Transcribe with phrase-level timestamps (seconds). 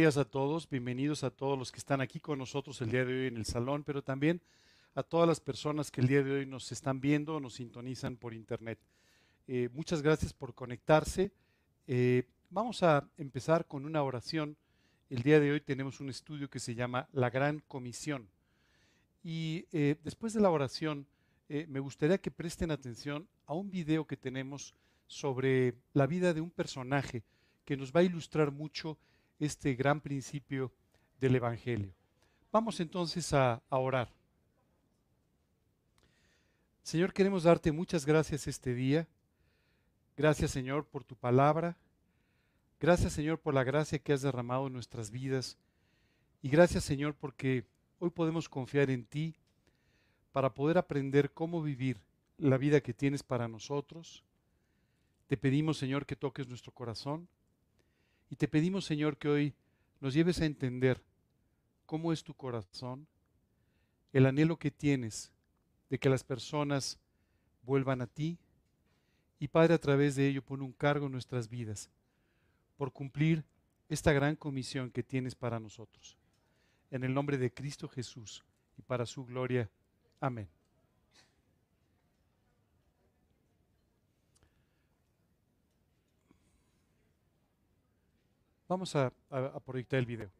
[0.00, 0.66] Días a todos.
[0.66, 3.44] Bienvenidos a todos los que están aquí con nosotros el día de hoy en el
[3.44, 4.40] salón, pero también
[4.94, 8.32] a todas las personas que el día de hoy nos están viendo nos sintonizan por
[8.32, 8.78] internet.
[9.46, 11.32] Eh, muchas gracias por conectarse.
[11.86, 14.56] Eh, vamos a empezar con una oración.
[15.10, 18.26] El día de hoy tenemos un estudio que se llama La Gran Comisión.
[19.22, 21.06] Y eh, después de la oración,
[21.46, 24.74] me gustaría que presten atención a un video que tenemos
[25.08, 27.22] sobre la vida de un personaje
[27.66, 28.96] que nos va a ilustrar mucho
[29.40, 30.70] este gran principio
[31.18, 31.92] del Evangelio.
[32.52, 34.12] Vamos entonces a, orar.
[36.82, 39.08] Señor, queremos darte muchas gracias este día.
[40.16, 41.76] Gracias, Señor, por tu palabra.
[42.78, 45.56] Gracias, Señor, por la gracia que has derramado en nuestras vidas.
[46.42, 47.64] Y gracias, Señor, porque
[47.98, 49.36] hoy podemos confiar en ti
[50.32, 52.00] para poder aprender cómo vivir
[52.36, 54.22] la vida que tienes para nosotros.
[55.28, 57.28] Te pedimos, Señor, que toques nuestro corazón
[58.30, 59.54] y te pedimos, Señor, que hoy
[60.00, 61.02] nos lleves a entender
[61.84, 63.06] cómo es tu corazón,
[64.12, 65.32] el anhelo que tienes
[65.90, 66.98] de que las personas
[67.62, 68.38] vuelvan a ti.
[69.40, 71.90] Y Padre, a través de ello pon un cargo en nuestras vidas
[72.76, 73.44] por cumplir
[73.88, 76.16] esta gran comisión que tienes para nosotros.
[76.90, 78.44] En el nombre de Cristo Jesús
[78.78, 79.68] y para su gloria.
[80.20, 80.48] Amén.
[88.70, 89.12] Vamos a,
[89.66, 90.30] proyectar el video.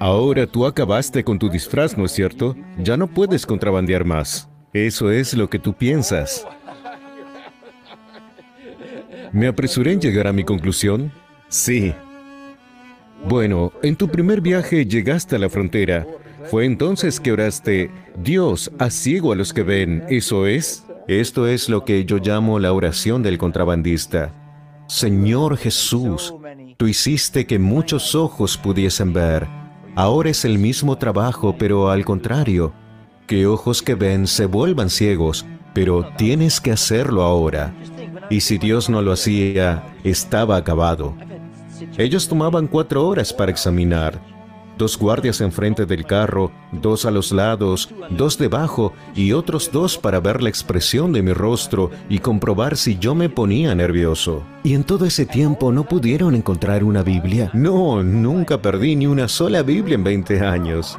[0.00, 2.56] Ahora tú acabaste con tu disfraz, ¿no es cierto?
[2.78, 4.50] Ya no puedes contrabandear más.
[4.72, 6.44] Eso es lo que tú piensas.
[9.32, 11.10] ¿Me apresuré en llegar a mi conclusión?
[11.48, 11.94] Sí.
[13.26, 16.06] Bueno, en tu primer viaje llegaste a la frontera.
[16.50, 20.84] Fue entonces que oraste, Dios, haz ciego a los que ven, ¿eso es?
[21.08, 24.32] Esto es lo que yo llamo la oración del contrabandista.
[24.86, 26.34] Señor Jesús,
[26.76, 29.46] tú hiciste que muchos ojos pudiesen ver.
[29.94, 32.74] Ahora es el mismo trabajo, pero al contrario,
[33.26, 37.72] que ojos que ven se vuelvan ciegos, pero tienes que hacerlo ahora.
[38.32, 41.14] Y si Dios no lo hacía, estaba acabado.
[41.98, 44.18] Ellos tomaban cuatro horas para examinar.
[44.78, 50.18] Dos guardias enfrente del carro, dos a los lados, dos debajo y otros dos para
[50.18, 54.42] ver la expresión de mi rostro y comprobar si yo me ponía nervioso.
[54.64, 57.50] ¿Y en todo ese tiempo no pudieron encontrar una Biblia?
[57.52, 60.98] No, nunca perdí ni una sola Biblia en 20 años.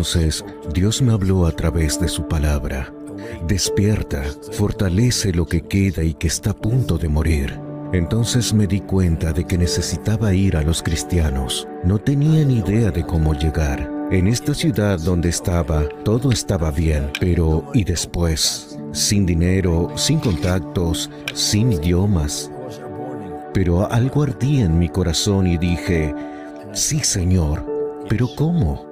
[0.00, 2.90] Entonces Dios me habló a través de su palabra.
[3.46, 7.60] Despierta, fortalece lo que queda y que está a punto de morir.
[7.92, 11.68] Entonces me di cuenta de que necesitaba ir a los cristianos.
[11.84, 13.92] No tenía ni idea de cómo llegar.
[14.10, 18.78] En esta ciudad donde estaba, todo estaba bien, pero ¿y después?
[18.92, 22.50] Sin dinero, sin contactos, sin idiomas.
[23.52, 26.14] Pero algo ardía en mi corazón y dije,
[26.72, 27.66] sí Señor,
[28.08, 28.89] pero ¿cómo?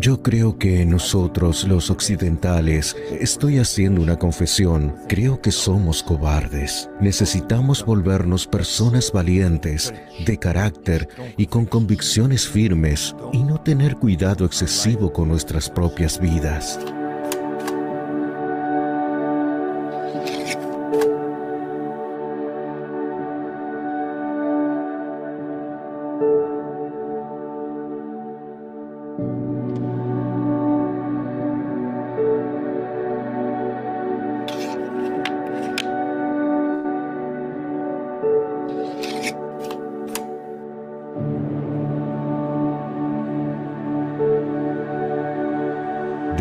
[0.00, 6.88] Yo creo que nosotros los occidentales, estoy haciendo una confesión, creo que somos cobardes.
[7.02, 9.92] Necesitamos volvernos personas valientes,
[10.24, 11.06] de carácter
[11.36, 16.78] y con convicciones firmes y no tener cuidado excesivo con nuestras propias vidas.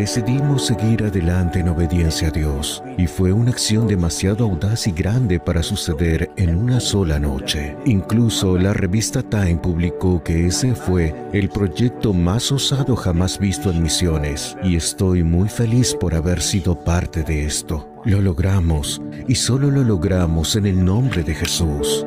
[0.09, 5.39] Decidimos seguir adelante en obediencia a Dios y fue una acción demasiado audaz y grande
[5.39, 7.77] para suceder en una sola noche.
[7.85, 13.83] Incluso la revista Time publicó que ese fue el proyecto más osado jamás visto en
[13.83, 17.87] misiones y estoy muy feliz por haber sido parte de esto.
[18.03, 22.03] Lo logramos y solo lo logramos en el nombre de Jesús.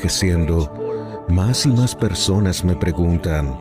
[0.00, 0.72] Envejeciendo,
[1.28, 3.54] más y más personas me preguntan,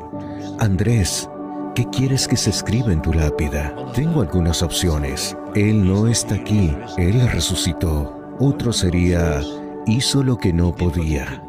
[0.60, 1.30] Andrés,
[1.76, 3.76] ¿qué quieres que se escriba en tu lápida?
[3.94, 5.36] Tengo algunas opciones.
[5.54, 8.16] Él no está aquí, Él resucitó.
[8.40, 9.42] Otro sería,
[9.86, 11.44] hizo lo que no podía.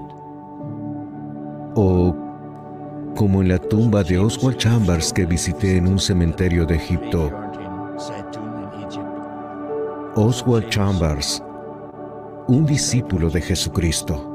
[1.76, 2.16] O
[3.14, 7.30] como en la tumba de Oswald Chambers que visité en un cementerio de Egipto.
[10.16, 11.40] Oswald Chambers
[12.48, 14.29] un discípulo de Jesucristo.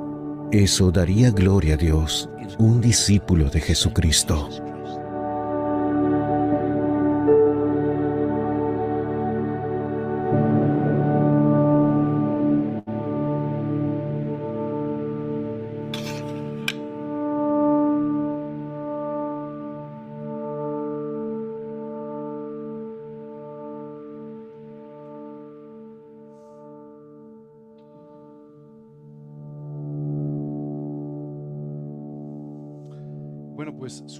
[0.55, 4.64] Eso daría gloria a Dios, un discípulo de Jesucristo.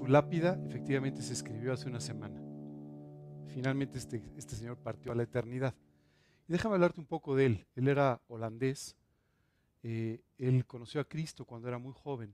[0.10, 2.42] Lápida efectivamente se escribió hace una semana.
[3.48, 5.74] Finalmente este, este señor partió a la eternidad.
[6.48, 7.66] Y déjame hablarte un poco de él.
[7.76, 8.96] Él era holandés.
[9.84, 12.34] Eh, él conoció a Cristo cuando era muy joven.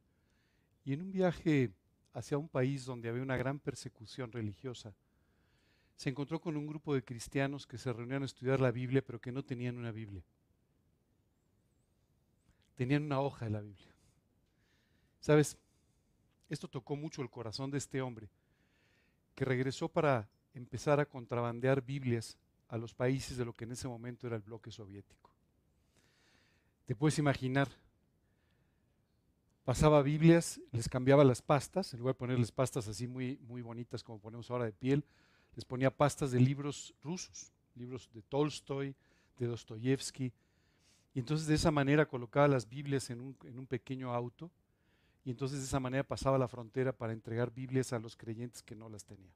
[0.83, 1.71] Y en un viaje
[2.13, 4.93] hacia un país donde había una gran persecución religiosa,
[5.95, 9.21] se encontró con un grupo de cristianos que se reunían a estudiar la Biblia, pero
[9.21, 10.23] que no tenían una Biblia.
[12.75, 13.93] Tenían una hoja de la Biblia.
[15.19, 15.59] ¿Sabes?
[16.51, 18.27] Esto tocó mucho el corazón de este hombre,
[19.35, 23.87] que regresó para empezar a contrabandear Biblias a los países de lo que en ese
[23.87, 25.31] momento era el bloque soviético.
[26.85, 27.69] Te puedes imaginar,
[29.63, 34.03] pasaba Biblias, les cambiaba las pastas, en lugar de ponerles pastas así muy, muy bonitas
[34.03, 35.05] como ponemos ahora de piel,
[35.55, 38.93] les ponía pastas de libros rusos, libros de Tolstoy,
[39.37, 40.33] de Dostoyevsky,
[41.13, 44.51] y entonces de esa manera colocaba las Biblias en un, en un pequeño auto
[45.23, 48.75] y entonces de esa manera pasaba la frontera para entregar Biblias a los creyentes que
[48.75, 49.33] no las tenían.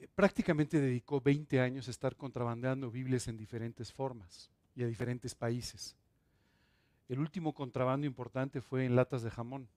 [0.00, 5.34] Eh, prácticamente dedicó 20 años a estar contrabandeando Biblias en diferentes formas y a diferentes
[5.34, 5.96] países.
[7.08, 9.68] El último contrabando importante fue en latas de jamón.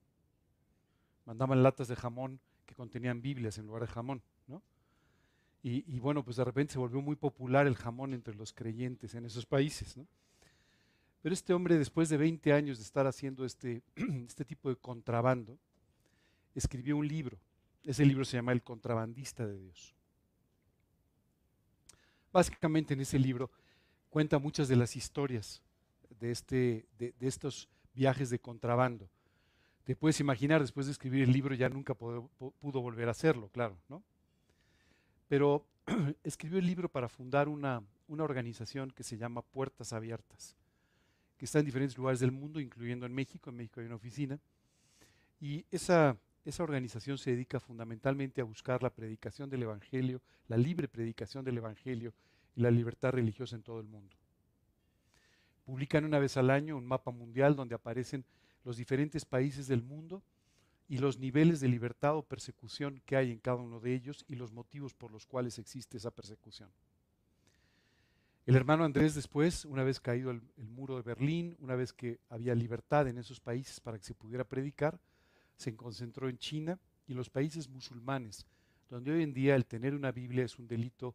[1.26, 4.20] Mandaban latas de jamón que contenían Biblias en lugar de jamón.
[4.48, 4.62] ¿no?
[5.62, 9.14] Y, y, bueno, pues de repente se volvió muy popular el jamón entre los creyentes
[9.14, 9.96] en esos países.
[9.96, 10.08] ¿no?
[11.22, 13.82] Pero este hombre, después de 20 años de estar haciendo este,
[14.26, 15.58] este tipo de contrabando,
[16.54, 17.38] escribió un libro.
[17.84, 19.94] Ese libro se llama El contrabandista de Dios.
[22.32, 23.50] Básicamente en ese libro
[24.08, 25.62] cuenta muchas de las historias
[26.20, 29.08] de, este, de, estos viajes de contrabando.
[29.84, 32.28] Te puedes imaginar, después de escribir el libro ya nunca pudo,
[32.60, 34.02] pudo volver a hacerlo, claro, ¿no?
[35.28, 35.66] Pero
[36.22, 40.56] escribió el libro para fundar una, una organización que se llama Puertas Abiertas
[41.40, 43.48] que está en diferentes lugares del mundo, incluyendo en México.
[43.48, 44.38] En México hay una oficina.
[45.40, 50.86] Y esa, esa organización se dedica fundamentalmente a buscar la predicación del Evangelio, la libre
[50.86, 52.12] predicación del Evangelio
[52.54, 54.14] y la libertad religiosa en todo el mundo.
[55.64, 58.22] Publican una vez al año un mapa mundial donde aparecen
[58.62, 60.22] los diferentes países del mundo
[60.88, 64.34] y los niveles de libertad o persecución que hay en cada uno de ellos y
[64.34, 66.68] los motivos por los cuales existe esa persecución.
[68.50, 72.52] El hermano Andrés después, una vez caído el, muro de Berlín, una vez que había
[72.52, 74.98] libertad en esos países para que se pudiera predicar,
[75.54, 76.76] se concentró en China
[77.06, 78.44] y los países musulmanes,
[78.88, 81.14] donde hoy en día el tener una Biblia es un delito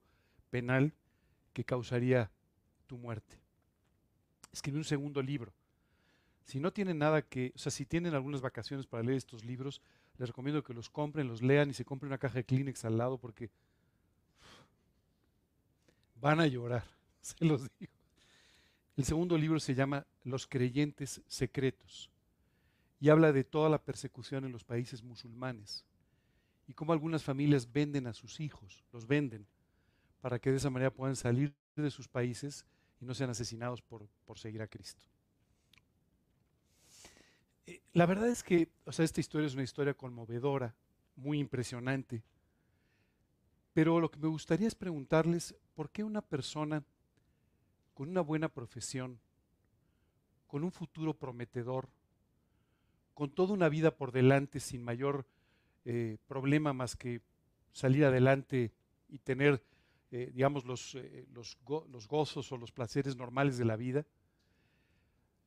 [0.49, 0.93] penal
[1.51, 2.31] que causaría
[2.87, 3.37] tu muerte.
[4.53, 5.51] Escribió un segundo libro.
[6.45, 9.81] Si no tienen nada que, o sea, si tienen algunas vacaciones para leer estos libros,
[10.17, 12.97] les recomiendo que los compren, los lean y se compren una caja de Kleenex al
[12.97, 13.49] lado porque
[16.21, 16.95] van a llorar.
[17.37, 17.93] se los digo.
[18.95, 22.09] El segundo libro se llama Los creyentes secretos
[22.99, 25.83] y habla de toda la persecución en los países musulmanes
[26.67, 29.45] y cómo algunas familias venden a sus hijos, los venden,
[30.21, 32.65] para que de esa manera puedan salir de sus países
[33.01, 35.03] y no sean asesinados por, por seguir a Cristo.
[37.67, 40.73] Eh, la verdad es que, o sea, esta historia es una historia conmovedora,
[41.15, 42.23] muy impresionante,
[43.73, 46.83] pero lo que me gustaría es preguntarles, ¿por qué una persona
[47.95, 49.19] con una buena profesión,
[50.45, 51.89] con un futuro prometedor,
[53.15, 55.25] con toda una vida por delante sin mayor
[55.85, 57.21] eh, problema más que
[57.71, 58.71] salir adelante
[59.07, 59.63] y tener,
[60.11, 61.57] eh, digamos, los, eh, los,
[61.89, 64.05] los gozos o los placeres normales de la vida.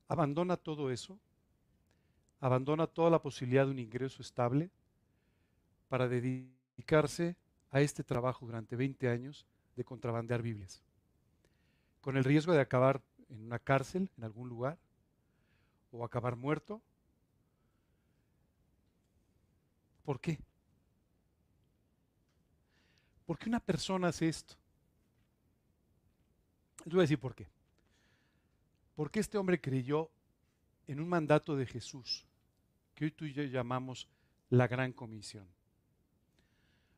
[0.09, 1.19] Abandona todo eso,
[2.41, 4.71] abandona toda la posibilidad de un ingreso estable
[5.89, 7.37] para dedicarse
[7.71, 10.83] a este trabajo durante 20 años de contrabandear Biblias,
[12.09, 14.79] con el riesgo de acabar en una cárcel, en algún lugar,
[15.93, 16.81] o acabar muerto.
[20.07, 20.39] ¿Por qué?
[23.27, 24.55] ¿Por qué una persona hace esto?
[26.87, 27.47] Les voy a decir por qué.
[28.97, 30.09] Porque este hombre creyó
[30.87, 32.27] en un mandato de Jesús,
[32.95, 34.09] que hoy tú y yo llamamos
[34.49, 35.47] la Gran Comisión.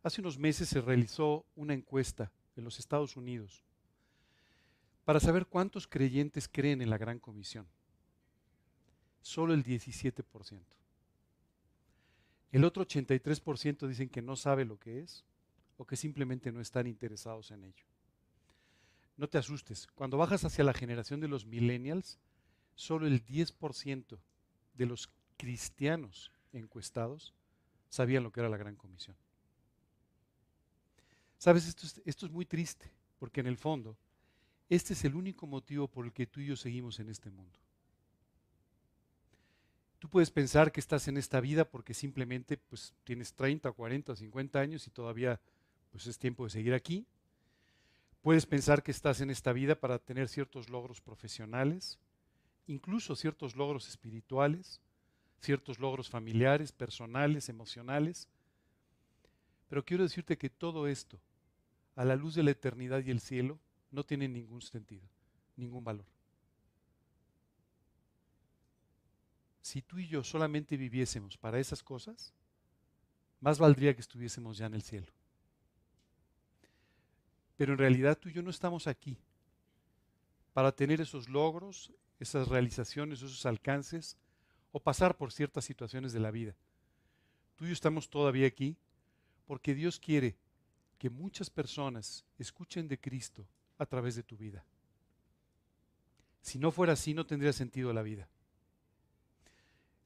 [0.05, 3.65] Hace unos meses se realizó una encuesta en los Estados Unidos
[5.05, 7.67] para saber cuántos creyentes creen en la Gran Comisión.
[9.23, 10.61] Solo el 17%.
[12.53, 15.25] El otro 83% dicen que no sabe lo que es
[15.77, 17.85] o que simplemente no están interesados en ello.
[19.17, 22.19] No te asustes, cuando bajas hacia la generación de los millennials,
[22.75, 24.19] solo el 10%
[24.75, 27.35] de los cristianos encuestados
[27.89, 29.17] sabían lo que era la Gran Comisión.
[31.39, 33.97] Sabes, esto es, esto es muy triste, porque en el fondo,
[34.71, 37.59] este es el único motivo por el que tú y yo seguimos en este mundo.
[39.99, 44.61] Tú puedes pensar que estás en esta vida porque simplemente pues, tienes 30, 40, 50
[44.61, 45.41] años y todavía
[45.91, 47.05] pues, es tiempo de seguir aquí.
[48.23, 51.99] Puedes pensar que estás en esta vida para tener ciertos logros profesionales,
[52.69, 54.81] incluso ciertos logros espirituales,
[55.41, 58.29] ciertos logros familiares, personales, emocionales.
[59.69, 61.19] Pero quiero decirte que todo esto
[61.97, 63.59] a la luz de la eternidad y el cielo,
[63.91, 65.09] no tiene ningún sentido,
[65.57, 66.07] ningún valor.
[69.61, 72.33] Si tú y yo solamente viviésemos para esas cosas,
[73.41, 75.07] más valdría que estuviésemos ya en el cielo.
[77.57, 79.17] Pero en realidad tú y yo no estamos aquí
[80.53, 84.17] para tener esos logros, esas realizaciones, esos alcances
[84.73, 86.55] o pasar por ciertas situaciones de la vida.
[87.57, 88.77] Tú y yo estamos todavía aquí
[89.47, 90.37] porque Dios quiere
[90.99, 93.47] que muchas personas escuchen de Cristo
[93.81, 94.63] a través de tu vida.
[96.43, 98.29] Si no fuera así, no tendría sentido la vida.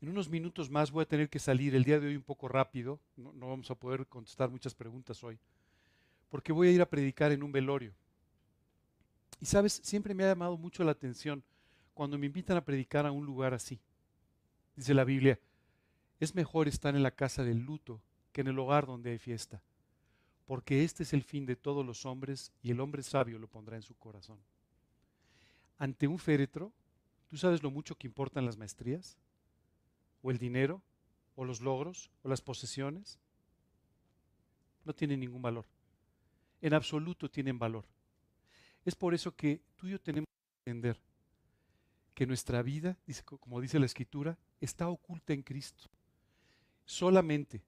[0.00, 2.46] En unos minutos más voy a tener que salir el día de hoy un poco
[2.46, 5.38] rápido, no, vamos a poder contestar muchas preguntas hoy,
[6.28, 7.92] porque voy a ir a predicar en un velorio.
[9.40, 11.42] Y sabes, siempre me ha llamado mucho la atención
[11.94, 13.80] cuando me invitan a predicar a un lugar así.
[14.76, 15.38] Dice la Biblia,
[16.20, 18.00] es mejor estar en la casa del luto
[18.32, 19.62] que en el hogar donde hay fiesta
[20.46, 23.76] porque este es el fin de todos los hombres y el hombre sabio lo pondrá
[23.76, 24.38] en su corazón.
[25.78, 26.72] Ante un féretro,
[27.28, 29.16] ¿tú sabes lo mucho que importan las maestrías?
[30.22, 30.82] ¿O el dinero?
[31.34, 32.10] ¿O los logros?
[32.22, 33.18] ¿O las posesiones?
[34.84, 35.66] No tienen ningún valor.
[36.60, 37.84] En absoluto tienen valor.
[38.84, 41.00] Es por eso que tú y yo tenemos que entender
[42.14, 42.96] que nuestra vida,
[43.40, 45.90] como dice la Escritura, está oculta en Cristo.
[46.84, 47.62] Solamente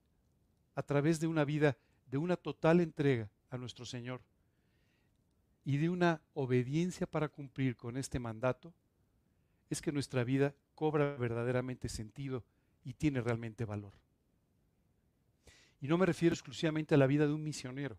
[0.75, 1.75] a través de una vida
[2.07, 4.21] de una total entrega a nuestro Señor
[5.63, 8.73] y de una obediencia para cumplir con este mandato,
[9.69, 12.43] es que nuestra vida cobra verdaderamente sentido
[12.85, 13.93] y tiene realmente valor.
[15.81, 17.97] Y no me refiero exclusivamente a la vida de un misionero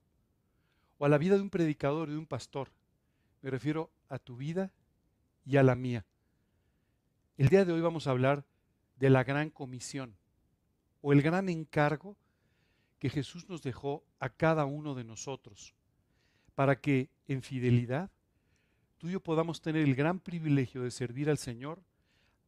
[0.96, 2.70] o a la vida de un predicador, de un pastor.
[3.42, 4.72] Me refiero a tu vida
[5.44, 6.04] y a la mía.
[7.36, 8.44] El día de hoy vamos a hablar
[8.96, 10.16] de la gran comisión
[11.02, 12.16] o el gran encargo
[12.98, 15.74] que Jesús nos dejó a cada uno de nosotros,
[16.54, 18.10] para que en fidelidad
[18.98, 21.82] tú y yo podamos tener el gran privilegio de servir al Señor,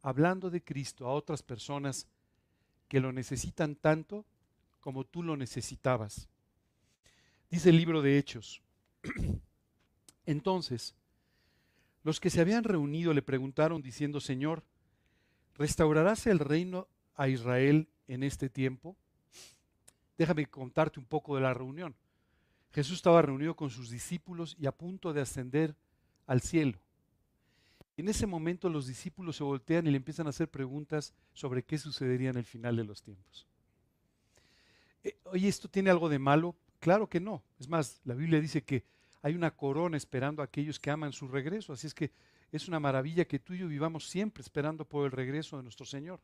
[0.02, 2.08] hablando de Cristo a otras personas
[2.88, 4.24] que lo necesitan tanto
[4.80, 6.28] como tú lo necesitabas.
[7.50, 8.62] Dice el libro de Hechos.
[10.26, 10.94] Entonces,
[12.02, 14.64] los que se habían reunido le preguntaron diciendo, Señor,
[15.54, 18.96] ¿restaurarás el reino a Israel en este tiempo?
[20.20, 21.96] Déjame contarte un poco de la reunión.
[22.72, 25.74] Jesús estaba reunido con sus discípulos y a punto de ascender
[26.26, 26.78] al cielo.
[27.96, 31.78] En ese momento los discípulos se voltean y le empiezan a hacer preguntas sobre qué
[31.78, 33.46] sucedería en el final de los tiempos.
[35.04, 36.54] Eh, oye, ¿esto tiene algo de malo?
[36.80, 37.42] Claro que no.
[37.58, 38.84] Es más, la Biblia dice que
[39.22, 41.72] hay una corona esperando a aquellos que aman su regreso.
[41.72, 42.12] Así es que
[42.52, 45.86] es una maravilla que tú y yo vivamos siempre esperando por el regreso de nuestro
[45.86, 46.20] Señor.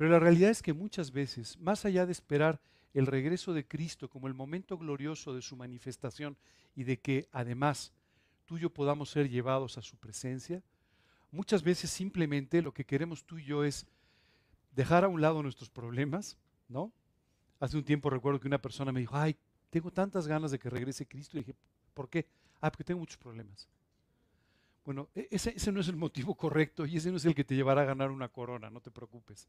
[0.00, 2.58] Pero la realidad es que muchas veces, más allá de esperar
[2.94, 6.38] el regreso de Cristo como el momento glorioso de su manifestación
[6.74, 7.92] y de que además
[8.46, 10.62] tú y yo podamos ser llevados a su presencia,
[11.30, 13.86] muchas veces simplemente lo que queremos tú y yo es
[14.74, 16.90] dejar a un lado nuestros problemas, ¿no?
[17.58, 19.36] Hace un tiempo recuerdo que una persona me dijo, ay,
[19.68, 21.36] tengo tantas ganas de que regrese Cristo.
[21.36, 21.54] Y dije,
[21.92, 22.26] ¿por qué?
[22.62, 23.68] Ah, porque tengo muchos problemas.
[24.82, 27.44] Bueno, e-, ese, ese, no es el motivo correcto y ese no es el que
[27.44, 29.46] te llevará a ganar una corona, no te preocupes.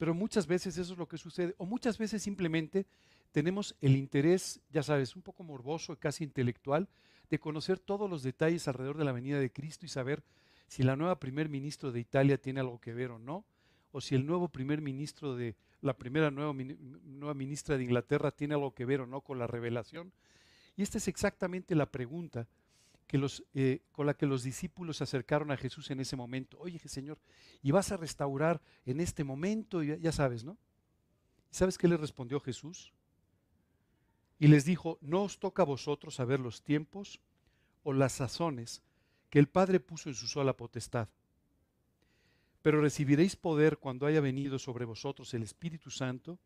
[0.00, 1.54] Pero muchas veces eso es lo que sucede.
[1.58, 2.86] O muchas veces simplemente
[3.32, 6.88] tenemos el interés, ya sabes, un poco morboso, casi intelectual,
[7.28, 10.22] de conocer todos los detalles alrededor de la venida de Cristo y saber
[10.68, 13.44] si la nueva primer ministro de Italia tiene algo que ver o no,
[13.92, 18.54] o si el nuevo primer ministro de la primera nueva, nueva ministra de Inglaterra tiene
[18.54, 20.12] algo que ver o no con la revelación.
[20.78, 22.48] Y esta es exactamente la pregunta
[23.10, 26.56] que los, eh, con la que los discípulos se acercaron a Jesús en ese momento.
[26.60, 27.18] Oye, Señor,
[27.60, 29.82] ¿y vas a restaurar en este momento?
[29.82, 30.56] Ya, ya sabes, ¿no?
[31.50, 32.92] ¿Sabes qué le respondió Jesús?
[34.38, 37.20] Y les dijo, no os toca a vosotros saber los tiempos
[37.82, 38.80] o las sazones
[39.28, 41.08] que el Padre puso en su sola potestad.
[42.62, 46.38] Pero recibiréis poder cuando haya venido sobre vosotros el Espíritu Santo,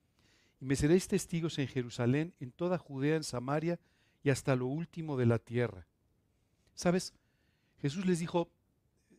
[0.63, 3.79] y me seréis testigos en Jerusalén, en toda Judea, en Samaria
[4.23, 5.87] y hasta lo último de la tierra.
[6.75, 7.15] ¿Sabes?
[7.81, 8.51] Jesús les dijo,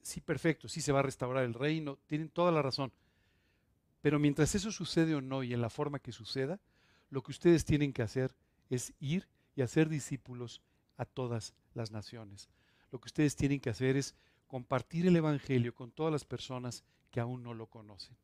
[0.01, 2.91] sí, perfecto, sí se va a restaurar el reino, tienen toda la razón.
[4.01, 6.59] Pero mientras eso sucede o no y en la forma que suceda,
[7.09, 8.35] lo que ustedes tienen que hacer
[8.69, 10.61] es ir y hacer discípulos
[10.97, 12.49] a todas las naciones.
[12.91, 14.15] Lo que ustedes tienen que hacer es
[14.47, 18.15] compartir el Evangelio con todas las personas que aún no lo conocen.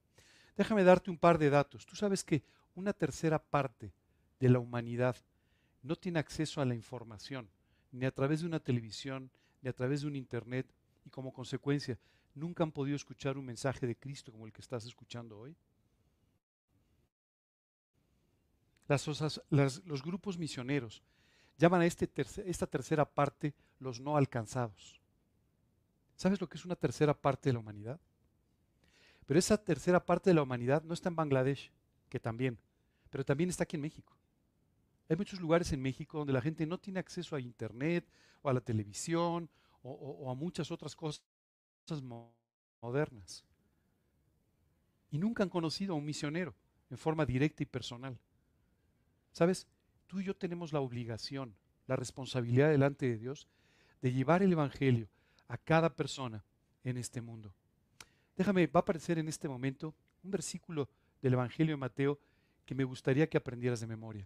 [0.56, 1.86] Déjame darte un par de datos.
[1.86, 2.44] Tú sabes que
[2.76, 3.94] una tercera parte
[4.40, 5.16] de la humanidad
[5.82, 7.50] no tiene acceso a la información,
[7.92, 9.30] ni a través de una televisión,
[9.62, 10.68] ni a través de un Internet,
[11.06, 11.98] y como consecuencia
[12.34, 15.56] nunca han podido escuchar un mensaje de Cristo como el que estás escuchando hoy.
[19.50, 21.02] los grupos misioneros
[21.58, 22.10] llaman a este
[22.46, 25.00] esta tercera parte los no alcanzados.
[26.16, 28.00] ¿Sabes lo que es una tercera parte de la humanidad?
[29.26, 31.72] Pero esa tercera parte de la humanidad no está en Bangladesh,
[32.10, 32.60] que también,
[33.10, 34.14] pero también está aquí en México.
[35.12, 38.08] Hay muchos lugares en México donde la gente no tiene acceso a Internet
[38.42, 39.50] o a la televisión
[39.84, 41.22] o, a muchas otras cosas
[42.82, 43.44] modernas.
[45.10, 46.56] Y nunca han conocido a un misionero
[46.90, 48.18] en forma directa y personal.
[49.34, 49.68] ¿Sabes?
[50.08, 53.50] Tú y yo tenemos la obligación, la responsabilidad delante de Dios
[54.02, 55.10] de llevar el Evangelio
[55.50, 56.42] a cada persona
[56.86, 57.54] en este mundo.
[58.38, 59.94] Déjame, va a aparecer en este momento
[60.24, 60.88] un versículo
[61.22, 62.18] del Evangelio de Mateo
[62.66, 64.26] que me gustaría que aprendieras de memoria.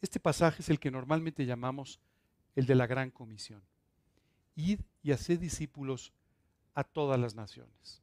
[0.00, 2.00] Este pasaje es el que normalmente llamamos
[2.54, 3.62] el de la gran comisión.
[4.54, 6.12] Id y haced discípulos
[6.74, 8.02] a todas las naciones.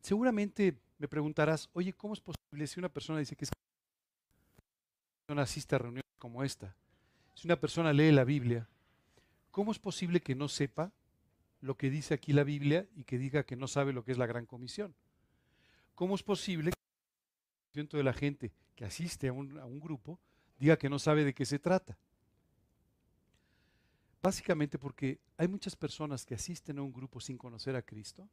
[0.00, 3.50] Seguramente me preguntarás, oye, ¿cómo es posible si una persona dice que es
[5.28, 6.74] no asiste a reuniones como esta?
[7.34, 8.68] Si una persona lee la Biblia,
[9.50, 10.92] ¿cómo es posible que no sepa
[11.60, 14.18] lo que dice aquí la Biblia y que diga que no sabe lo que es
[14.18, 14.94] la gran comisión?
[15.94, 16.72] ¿Cómo es posible
[17.72, 20.18] que el de la gente que asiste a un, a un grupo
[20.58, 21.98] diga que no sabe de qué se trata?
[24.22, 28.26] Básicamente porque hay muchas personas que asisten a un grupo sin conocer a Cristo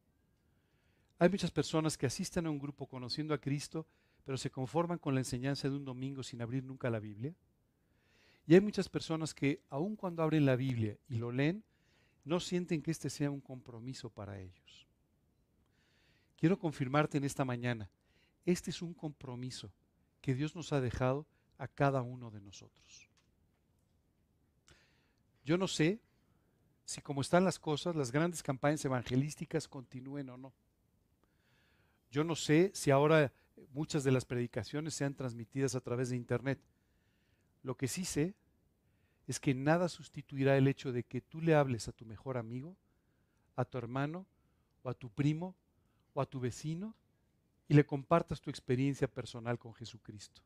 [1.19, 3.87] hay muchas personas que asisten a un grupo conociendo a Cristo,
[4.23, 7.33] pero se conforman con la enseñanza de un domingo sin abrir nunca la Biblia.
[8.45, 11.63] Y hay muchas personas que, aun cuando abren la Biblia y lo leen,
[12.23, 14.87] no sienten que este sea un compromiso para ellos.
[16.37, 17.89] Quiero confirmarte en esta mañana,
[18.45, 19.71] este es un compromiso
[20.27, 21.25] que Dios nos ha dejado
[21.57, 23.07] a cada uno de nosotros.
[25.45, 26.01] Yo no sé
[26.83, 30.53] si como están las cosas, las grandes campañas evangelísticas continúen o no.
[32.11, 33.31] Yo no sé si ahora
[33.71, 36.59] muchas de las predicaciones sean transmitidas a través de Internet.
[37.63, 38.35] Lo que sí sé
[39.27, 42.75] es que nada sustituirá el hecho de que tú le hables a tu mejor amigo,
[43.55, 44.25] a tu hermano,
[44.83, 45.55] o a tu primo,
[46.13, 46.97] o a tu vecino,
[47.67, 50.41] y le compartas tu experiencia personal con Jesucristo.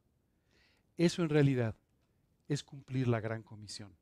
[0.98, 1.76] Eso en realidad
[2.48, 3.96] es cumplir la gran comisión.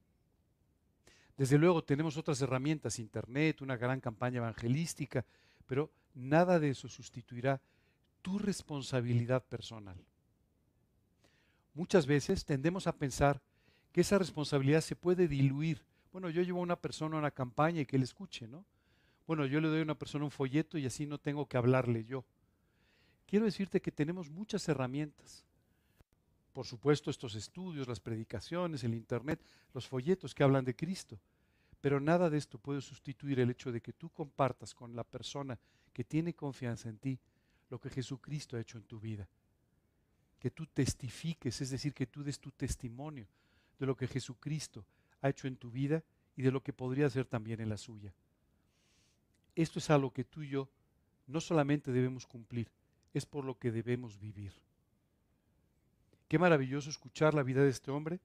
[1.37, 5.25] Desde luego tenemos otras herramientas, Internet, una gran campaña evangelística,
[5.65, 7.61] pero nada de eso sustituirá
[8.21, 9.97] tu responsabilidad personal.
[11.73, 13.41] Muchas veces tendemos a pensar
[13.91, 15.85] que esa responsabilidad se puede diluir.
[16.11, 18.65] Bueno, yo llevo a una persona a una campaña y que le escuche, ¿no?
[19.25, 22.03] Bueno, yo le doy a una persona un folleto y así no tengo que hablarle
[22.03, 22.25] yo.
[23.29, 25.45] Quiero decirte que tenemos muchas herramientas.
[26.51, 29.39] por supuesto, estos estudios, las predicaciones, el Internet,
[29.71, 31.19] los folletos que hablan de Cristo.
[31.79, 35.59] Pero nada de esto puede sustituir el hecho de que tú compartas con la persona
[35.93, 37.19] que tiene confianza en ti
[37.69, 39.29] lo que Jesucristo ha hecho en tu vida.
[40.39, 43.27] Que tú testifiques, es decir, que tú des tu testimonio
[43.77, 44.83] de lo que Jesucristo
[45.21, 46.03] ha hecho en tu vida
[46.35, 48.11] y de lo que podría hacer también en la suya.
[49.55, 50.67] Esto es algo que tú y yo
[51.27, 52.71] no solamente debemos cumplir,
[53.13, 54.53] es por lo que debemos vivir.
[56.27, 58.19] Qué maravilloso escuchar la vida de este hombre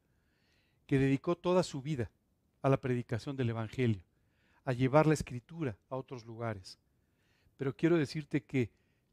[0.87, 2.11] que dedicó toda su vida
[2.63, 4.03] a la predicación del Evangelio,
[4.65, 6.79] a llevar la escritura a otros lugares.
[7.57, 8.71] Pero quiero decirte que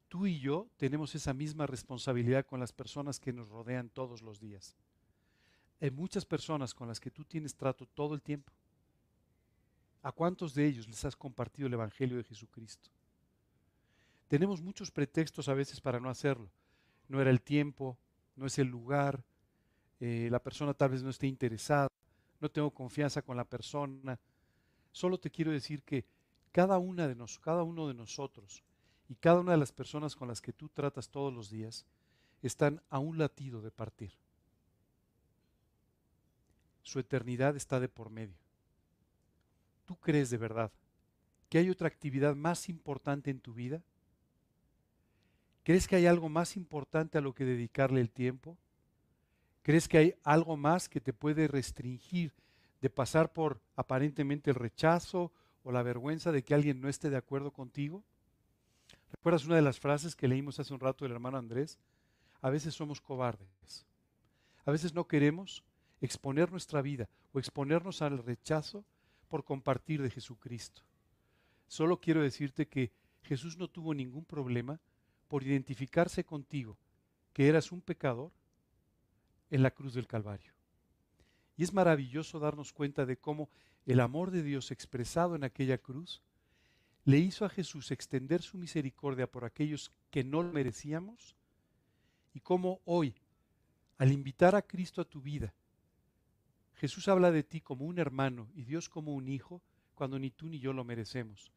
[0.09, 4.39] tú y yo tenemos esa misma responsabilidad con las personas que nos rodean todos los
[4.39, 4.75] días.
[5.79, 8.51] Hay muchas personas con las que tú tienes trato todo el tiempo.
[10.03, 12.89] ¿A cuántos de ellos les has compartido el Evangelio de Jesucristo?
[14.31, 16.49] Tenemos muchos pretextos a veces para no hacerlo.
[17.09, 17.97] No era el tiempo,
[18.37, 19.25] no es el lugar,
[19.99, 21.89] eh, la persona tal vez no esté interesada,
[22.39, 24.17] no tengo confianza con la persona.
[24.93, 26.05] Solo te quiero decir que
[26.53, 28.63] cada, una de cada uno de nosotros
[29.09, 31.85] y cada una de las personas con las que tú tratas todos los días
[32.41, 34.13] están a un latido de partir.
[36.83, 38.37] Su eternidad está de por medio.
[39.83, 40.71] ¿Tú crees de verdad
[41.49, 43.83] que hay otra actividad más importante en tu vida
[45.63, 48.57] ¿Crees que hay algo más importante a lo que dedicarle el tiempo?
[49.61, 52.33] ¿Crees que hay algo más que te puede restringir
[52.81, 55.31] de pasar por aparentemente el rechazo
[55.63, 58.03] o la vergüenza de que alguien no esté de acuerdo contigo?
[59.11, 61.77] ¿Recuerdas una de las frases que leímos hace un rato del hermano Andrés?
[62.41, 63.85] A veces somos cobardes.
[64.65, 65.63] A veces no queremos
[66.01, 68.83] exponer nuestra vida o exponernos al rechazo
[69.27, 70.81] por compartir de Jesucristo.
[71.67, 72.91] Solo quiero decirte que
[73.23, 74.79] Jesús no tuvo ningún problema
[75.31, 76.77] por identificarse contigo
[77.31, 78.33] que eras un pecador
[79.49, 80.51] en la cruz del Calvario.
[81.55, 83.49] Y es maravilloso darnos cuenta de cómo
[83.85, 86.21] el amor de Dios expresado en aquella cruz
[87.05, 91.37] le hizo a Jesús extender su misericordia por aquellos que no lo merecíamos
[92.33, 93.15] y cómo hoy,
[93.99, 95.53] al invitar a Cristo a tu vida,
[96.73, 99.61] Jesús habla de ti como un hermano y Dios como un hijo
[99.95, 101.53] cuando ni tú ni yo lo merecemos.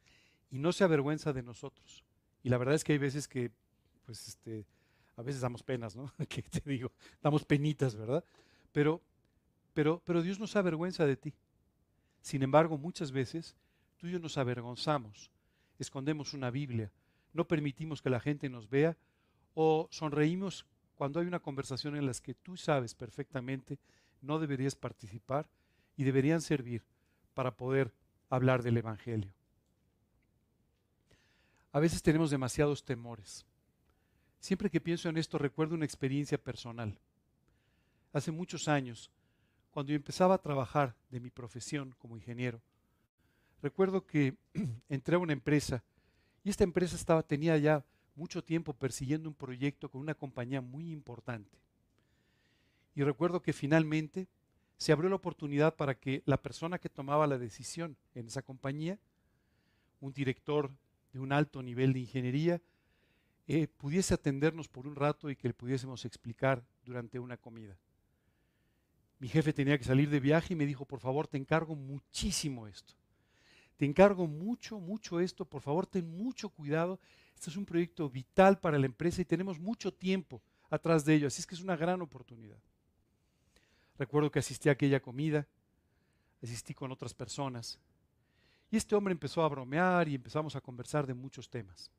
[0.49, 2.05] Y no se avergüenza de nosotros.
[2.45, 3.51] Y la verdad es que hay veces que
[4.05, 4.67] pues este,
[5.17, 6.13] a veces damos penas, ¿no?
[6.29, 6.91] ¿Qué te digo?
[7.23, 8.25] Damos penitas, ¿verdad?
[8.73, 9.01] Pero,
[9.73, 11.35] pero, pero Dios nos avergüenza de ti.
[12.21, 13.55] Sin embargo, muchas veces
[13.97, 15.31] tú y yo nos avergonzamos,
[15.79, 16.91] escondemos una Biblia,
[17.33, 18.97] no permitimos que la gente nos vea
[19.55, 23.79] o sonreímos cuando hay una conversación en la que tú sabes perfectamente
[24.21, 25.49] no deberías participar
[25.97, 26.83] y deberían servir
[27.35, 27.93] para poder
[28.31, 29.33] hablar del Evangelio.
[31.73, 33.45] A veces tenemos demasiados temores.
[34.45, 36.99] Siempre que pienso en esto recuerdo una experiencia personal.
[38.13, 39.11] Hace muchos años,
[39.71, 42.61] cuando yo empezaba a trabajar de mi profesión como ingeniero,
[43.63, 44.37] recuerdo que
[44.91, 45.83] entré a una empresa
[46.43, 50.93] y esta empresa estaba, tenía ya mucho tiempo persiguiendo un proyecto con una compañía muy
[50.93, 51.57] importante.
[52.95, 54.29] Y recuerdo que finalmente
[54.77, 58.99] se abrió la oportunidad para que la persona que tomaba la decisión en esa compañía,
[60.03, 60.71] un director
[61.15, 62.61] de un alto nivel de ingeniería,
[63.47, 67.77] eh, pudiese atendernos por un rato y que le pudiésemos explicar durante una comida.
[69.19, 72.67] Mi jefe tenía que salir de viaje y me dijo, por favor, te encargo muchísimo
[72.67, 72.95] esto.
[73.77, 75.45] Te encargo mucho, mucho esto.
[75.45, 77.01] Por favor, ten mucho cuidado.
[77.35, 81.27] Este es un proyecto vital para la empresa y tenemos mucho tiempo atrás de ello.
[81.27, 82.59] Así es que es una gran oportunidad.
[83.99, 85.47] Recuerdo que asistí a aquella comida,
[86.43, 87.79] asistí con otras personas.
[88.71, 91.91] Y este hombre empezó a bromear y empezamos a conversar de muchos temas.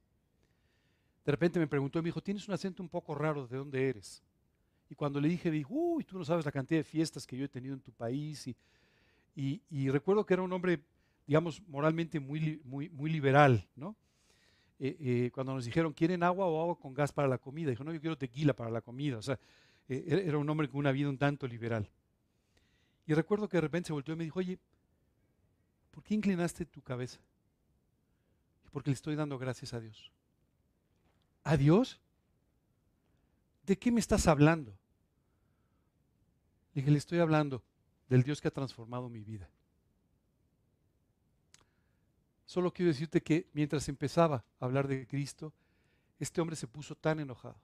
[1.25, 3.89] De repente me preguntó y me dijo, tienes un acento un poco raro, ¿de dónde
[3.89, 4.21] eres?
[4.89, 7.35] Y cuando le dije, me dijo, uy, tú no sabes la cantidad de fiestas que
[7.35, 8.47] yo he tenido en tu país.
[9.35, 10.79] Y, y, recuerdo que era un hombre,
[11.25, 13.95] digamos, moralmente muy, muy, muy liberal, ¿no?
[14.77, 17.71] Eh, eh, cuando nos dijeron, ¿quieren agua o agua con gas para la comida?
[17.71, 19.17] Dijo, no, yo quiero tequila para la comida.
[19.17, 19.39] O sea,
[19.87, 21.89] eh, era un hombre con una vida un tanto liberal.
[23.07, 24.59] Y recuerdo que de repente se volteó y me dijo, oye,
[25.91, 27.19] ¿por qué inclinaste tu cabeza?
[28.71, 30.11] Porque le estoy dando gracias a Dios.
[31.45, 32.01] ¿A Dios?
[33.65, 34.71] ¿De qué me estás hablando?
[36.73, 37.63] Le dije, le estoy hablando
[38.09, 39.47] del Dios que ha transformado mi vida.
[42.47, 45.53] Solo quiero decirte que mientras empezaba a hablar de Cristo,
[46.19, 47.59] este hombre se puso tan enojado.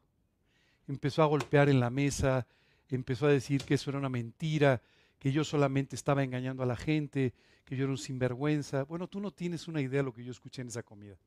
[0.88, 2.46] Empezó a golpear en la mesa,
[2.88, 4.82] empezó a decir que eso era una mentira,
[5.18, 7.34] que yo solamente estaba engañando a la gente,
[7.66, 8.84] que yo era un sinvergüenza.
[8.84, 11.18] Bueno, tú no tienes una idea de lo que yo escuché en esa comida.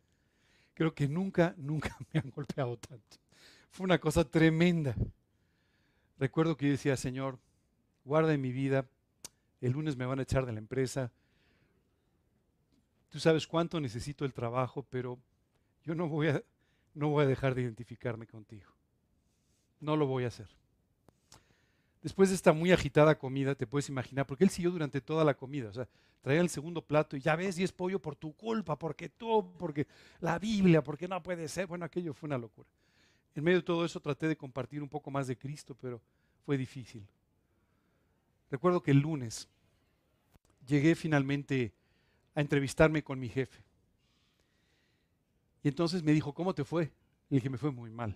[0.75, 3.17] Creo que nunca, nunca me han golpeado tanto.
[3.71, 4.95] Fue una cosa tremenda.
[6.19, 7.39] recuerdo que yo decía, Señor,
[8.05, 8.87] guarda en mi vida,
[9.61, 11.11] el lunes me van a echar de la empresa,
[13.09, 15.19] tú sabes cuánto necesito el trabajo, pero
[15.85, 16.43] yo no voy a,
[16.95, 18.71] no voy a dejar de identificarme contigo.
[19.81, 20.49] No lo voy a hacer.
[22.05, 25.33] Después de esta muy agitada comida, te puedes imaginar, porque él siguió durante toda la
[25.33, 25.89] comida, o sea,
[26.21, 29.51] traía el segundo plato y ya ves, y es pollo por tu culpa, porque tú,
[29.59, 29.87] porque
[30.21, 31.67] la Biblia, porque no puede ser.
[31.67, 32.69] Bueno, aquello fue una locura.
[33.35, 35.99] En medio de todo eso traté de compartir un poco más de Cristo, pero
[36.45, 37.07] fue difícil.
[38.51, 39.49] Recuerdo que el lunes
[40.67, 41.73] llegué finalmente
[42.35, 43.63] a entrevistarme con mi jefe.
[45.63, 46.93] Y entonces me dijo, ¿cómo te fue?
[47.31, 48.15] Le dije, me fue muy mal.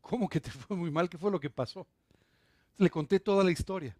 [0.00, 1.10] ¿Cómo que te fue muy mal?
[1.10, 1.86] ¿Qué fue lo que pasó?
[2.78, 3.96] Le conté toda la historia.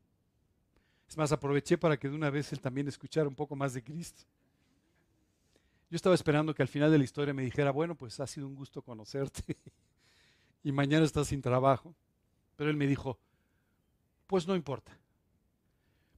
[1.08, 3.82] Es más, aproveché para que de una vez él también escuchara un poco más de
[3.82, 4.24] Cristo.
[5.88, 8.46] Yo estaba esperando que al final de la historia me dijera, bueno, pues ha sido
[8.46, 9.56] un gusto conocerte
[10.64, 11.94] y mañana estás sin trabajo.
[12.56, 13.18] Pero él me dijo,
[14.26, 14.98] pues no importa.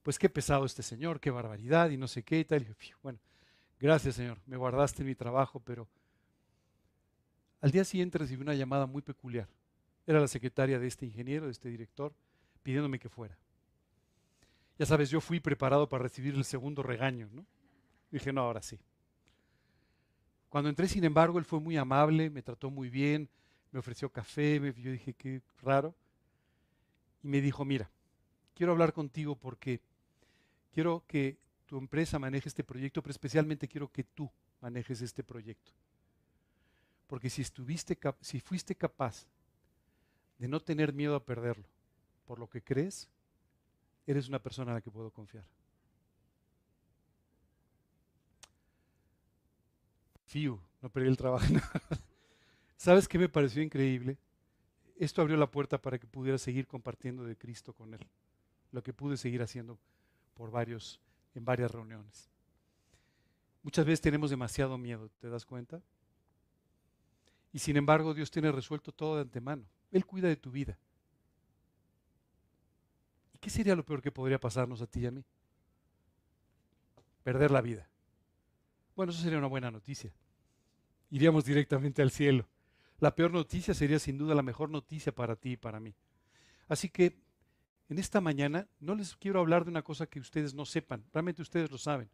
[0.03, 2.62] Pues qué pesado este señor, qué barbaridad y no sé qué y tal.
[2.62, 3.18] Y dije, bueno,
[3.79, 5.87] gracias señor, me guardaste mi trabajo, pero
[7.61, 9.49] al día siguiente recibí una llamada muy peculiar.
[10.07, 12.14] Era la secretaria de este ingeniero, de este director,
[12.62, 13.37] pidiéndome que fuera.
[14.79, 17.44] Ya sabes, yo fui preparado para recibir el segundo regaño, ¿no?
[18.11, 18.79] Dije, no, ahora sí.
[20.49, 23.29] Cuando entré, sin embargo, él fue muy amable, me trató muy bien,
[23.73, 25.94] me ofreció café, yo dije, qué raro.
[27.23, 27.90] Y me dijo, mira,
[28.55, 29.81] quiero hablar contigo porque
[30.73, 35.73] quiero que tu empresa maneje este proyecto, pero especialmente quiero que tú manejes este proyecto.
[37.09, 39.27] Porque si, estuviste, si fuiste capaz
[40.38, 41.66] de no tener miedo a perderlo
[42.28, 43.08] por lo que crees,
[44.06, 45.46] eres una persona en la que puedo confiar.
[50.26, 51.46] Fiu, no perdí el trabajo.
[52.76, 54.18] ¿Sabes qué me pareció increíble?
[54.98, 58.06] Esto abrió la puerta para que pudiera seguir compartiendo de Cristo con él.
[58.72, 59.78] Lo que pude seguir haciendo
[60.34, 61.00] por varios,
[61.34, 62.28] en varias reuniones.
[63.62, 65.80] Muchas veces tenemos demasiado miedo, ¿te das cuenta?
[67.54, 69.64] Y sin embargo, Dios tiene resuelto todo de antemano.
[69.90, 70.78] Él cuida de tu vida.
[73.38, 75.24] ¿Y qué sería lo peor que podría pasarnos a ti y a mí?
[77.22, 77.88] Perder la vida.
[78.96, 80.12] Bueno, eso sería una buena noticia.
[81.11, 82.48] Iríamos directamente al cielo.
[82.98, 85.94] La peor noticia sería sin duda la mejor noticia para ti y para mí.
[86.66, 87.16] Así que
[87.88, 91.40] en esta mañana no les quiero hablar de una cosa que ustedes no sepan, realmente
[91.40, 92.11] ustedes lo saben.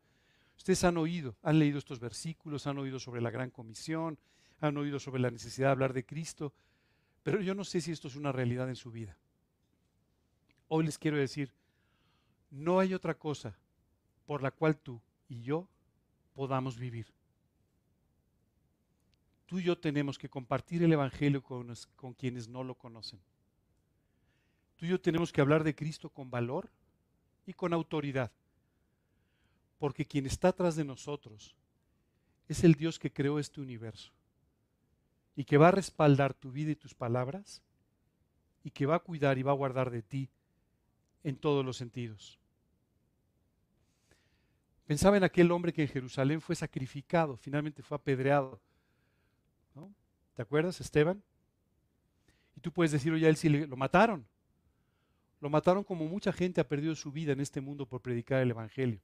[0.59, 4.19] Ustedes han oído, han leído estos versículos, han oído sobre la gran comisión,
[4.61, 6.53] han oído sobre la necesidad de hablar de Cristo,
[7.23, 9.17] pero yo no sé si esto es una realidad en su vida.
[10.77, 11.53] Hoy les quiero decir,
[12.51, 13.57] no hay otra cosa
[14.27, 15.69] por la cual tú y yo
[16.35, 17.15] podamos vivir.
[19.47, 23.21] Tú y yo tenemos que compartir el Evangelio con, con, quienes no lo conocen.
[24.75, 26.69] Tú y yo tenemos que hablar de Cristo con valor
[27.47, 28.33] y con autoridad.
[29.79, 31.55] Porque quien está atrás de nosotros
[32.49, 34.11] es el Dios que creó este universo
[35.37, 37.63] y que va a respaldar tu vida y tus palabras
[38.65, 40.29] y que va a cuidar y va a guardar de ti
[41.25, 42.39] en todos los sentidos.
[44.87, 48.61] Pensaba en aquel hombre que en Jerusalén fue sacrificado, finalmente fue apedreado.
[50.35, 51.23] ¿Te acuerdas, Esteban?
[52.57, 54.27] Y tú puedes decir, oye, a él sí lo mataron.
[55.41, 58.51] Lo mataron como mucha gente ha perdido su vida en este mundo por predicar el
[58.51, 59.01] Evangelio.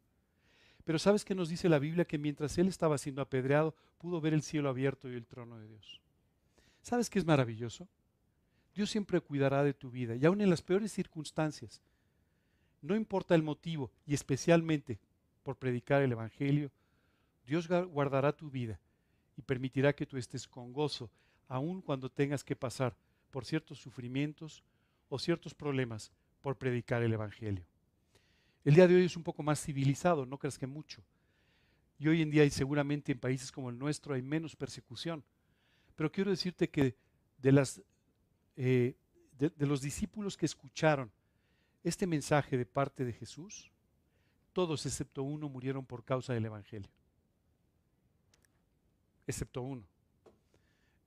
[0.85, 2.05] Pero ¿sabes qué nos dice la Biblia?
[2.05, 5.69] Que mientras él estaba siendo apedreado, pudo ver el cielo abierto y el trono de
[5.69, 6.01] Dios.
[6.83, 7.89] ¿Sabes qué es maravilloso?
[8.75, 11.81] Dios siempre cuidará de tu vida y aun en las peores circunstancias.
[12.83, 14.99] No importa el motivo y especialmente
[15.43, 16.71] por predicar el Evangelio,
[17.47, 18.81] Dios guardará tu vida
[19.37, 21.11] y permitirá que tú estés con gozo,
[21.49, 22.97] aun cuando tengas que pasar
[23.31, 24.63] por ciertos sufrimientos
[25.09, 27.65] o ciertos problemas por predicar el Evangelio.
[28.65, 31.03] El día de hoy es un poco más civilizado, no creas que mucho.
[31.99, 35.23] Y hoy en día, y seguramente en países como el nuestro, hay menos persecución.
[35.97, 36.97] Pero quiero decirte que
[37.39, 37.83] de, las,
[38.57, 38.95] eh,
[39.39, 41.11] de los discípulos que escucharon
[41.83, 43.71] este mensaje de parte de Jesús,
[44.53, 46.91] todos excepto uno murieron por causa del Evangelio.
[49.27, 49.83] Excepto uno.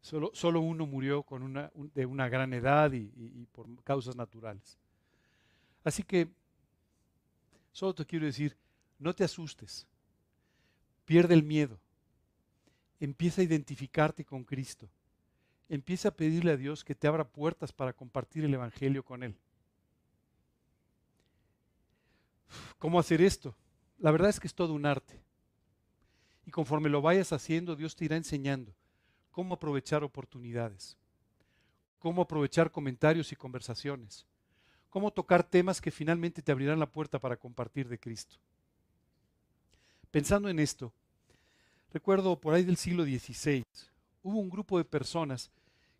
[0.02, 4.78] Solo, solo uno murió con una, de una gran edad y, y por causas naturales.
[5.84, 6.30] Así que
[7.72, 8.58] solo te quiero decir,
[9.00, 9.88] no te asustes,
[11.06, 11.80] pierde el miedo,
[13.00, 14.90] empieza a identificarte con Cristo,
[15.70, 19.36] empieza a pedirle a Dios que te abra puertas para compartir el Evangelio con Él.
[22.84, 23.56] ¿Cómo hacer esto?
[23.98, 25.18] La verdad es que es todo un arte.
[26.46, 28.74] Y conforme lo vayas haciendo, Dios te irá enseñando
[29.32, 30.98] cómo aprovechar oportunidades,
[31.98, 34.26] cómo aprovechar comentarios y conversaciones,
[34.90, 38.36] cómo tocar temas que finalmente te abrirán la puerta para compartir de Cristo.
[40.12, 40.92] Pensando en esto,
[41.94, 43.64] recuerdo por ahí del siglo XVI,
[44.24, 45.52] hubo un grupo de personas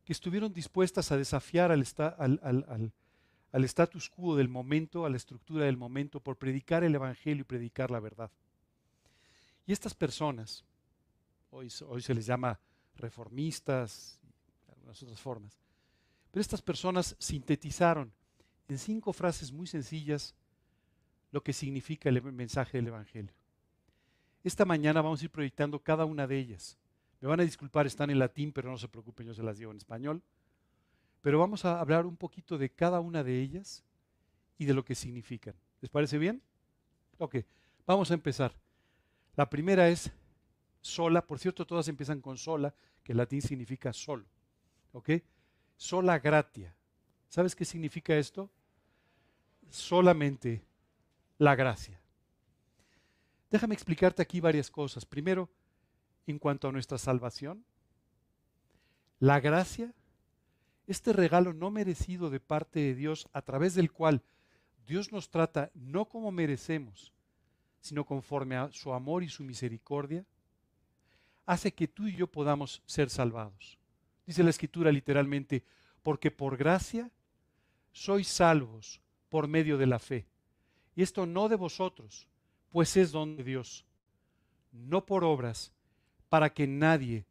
[0.04, 2.92] que estuvieron dispuestas a desafiar al,
[3.54, 7.46] al, status quo del momento, a la estructura del momento, por predicar el Evangelio y
[7.46, 8.30] predicar la verdad.
[9.66, 10.66] Y estas personas,
[11.52, 12.60] hoy, se les llama
[12.96, 14.20] reformistas,
[14.68, 15.58] algunas otras formas,
[16.32, 18.12] pero estas personas sintetizaron
[18.68, 20.36] en cinco frases muy sencillas
[21.32, 23.34] lo que significa el mensaje del Evangelio.
[24.44, 26.78] Esta mañana vamos a ir proyectando cada una de ellas.
[27.22, 29.72] Me van a disculpar, están en latín, pero no se preocupen, yo se las digo
[29.72, 30.22] en español.
[31.24, 33.86] Pero vamos a hablar un poquito de cada una de ellas
[34.58, 35.56] y de lo que significan.
[35.80, 36.44] ¿Les parece bien?
[37.18, 37.38] Ok,
[37.88, 38.54] vamos a empezar.
[39.38, 40.12] La primera es
[40.82, 44.26] sola, por cierto, todas empiezan con sola, que en latín significa solo.
[44.92, 45.12] ¿Ok?
[45.78, 46.76] Sola gratia.
[47.30, 48.52] ¿Sabes qué significa esto?
[49.70, 50.66] Solamente
[51.38, 52.02] la gracia.
[53.50, 55.06] Déjame explicarte aquí varias cosas.
[55.06, 55.50] Primero,
[56.28, 57.64] en cuanto a nuestra salvación,
[59.20, 59.94] la gracia,
[60.88, 64.22] este regalo no merecido de parte de Dios, a través del cual
[64.86, 67.14] Dios nos trata no como merecemos,
[67.80, 70.26] sino conforme a su amor y su misericordia,
[71.46, 73.78] hace que tú y yo podamos ser salvados.
[74.26, 75.64] Dice la escritura literalmente,
[76.02, 77.12] porque por gracia
[77.92, 80.26] sois salvos por medio de la fe.
[80.96, 82.28] Y esto no de vosotros,
[82.70, 83.86] pues es don de Dios,
[84.72, 85.72] no por obras,
[86.30, 87.26] para que nadie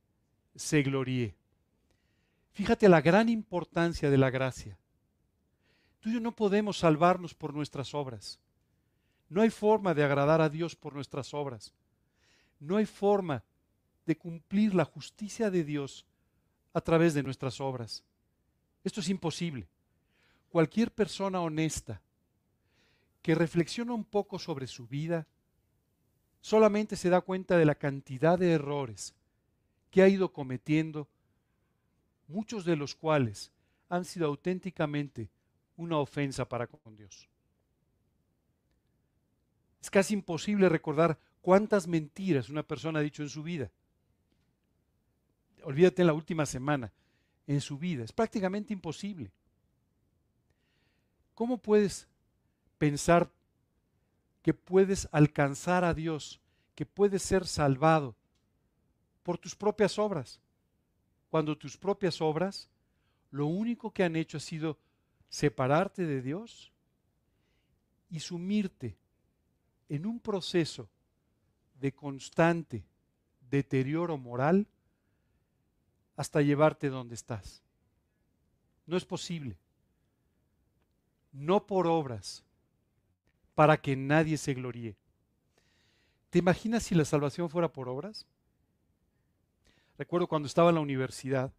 [0.54, 1.34] se gloríe.
[2.52, 4.78] Fíjate la gran importancia de la gracia.
[6.00, 8.40] Tú y yo no podemos salvarnos por nuestras obras.
[9.28, 11.72] No hay forma de agradar a Dios por nuestras obras.
[12.60, 13.44] No hay forma
[14.04, 16.06] de cumplir la justicia de Dios
[16.74, 18.04] a través de nuestras obras.
[18.84, 19.68] Esto es imposible.
[20.50, 22.02] Cualquier persona honesta
[23.22, 25.26] que reflexiona un poco sobre su vida,
[26.40, 29.14] solamente se da cuenta de la cantidad de errores
[29.90, 31.08] que ha ido cometiendo,
[32.28, 33.52] muchos de los cuales
[33.88, 35.28] han sido auténticamente
[35.76, 37.28] una ofensa para con Dios.
[39.80, 43.70] Es casi imposible recordar cuántas mentiras una persona ha dicho en su vida.
[45.64, 46.92] Olvídate en la última semana,
[47.46, 48.04] en su vida.
[48.04, 49.30] Es prácticamente imposible.
[51.34, 52.06] ¿Cómo puedes
[52.78, 53.30] pensar
[54.42, 56.40] que puedes alcanzar a Dios,
[56.74, 58.16] que puedes ser salvado
[59.22, 60.40] por tus propias obras,
[61.32, 62.68] cuando tus propias obras
[63.30, 64.76] lo único que han hecho ha sido
[65.30, 66.70] separarte de Dios
[68.10, 68.98] y sumirte
[69.88, 70.90] en un proceso
[71.80, 72.84] de constante
[73.48, 74.66] deterioro moral
[76.16, 77.62] hasta llevarte donde estás.
[78.84, 79.56] No es posible.
[81.32, 82.44] No por obras,
[83.54, 84.98] para que nadie se gloríe.
[86.28, 88.26] ¿Te imaginas si la salvación fuera por obras?
[89.98, 91.52] Recuerdo cuando estaba en la universidad,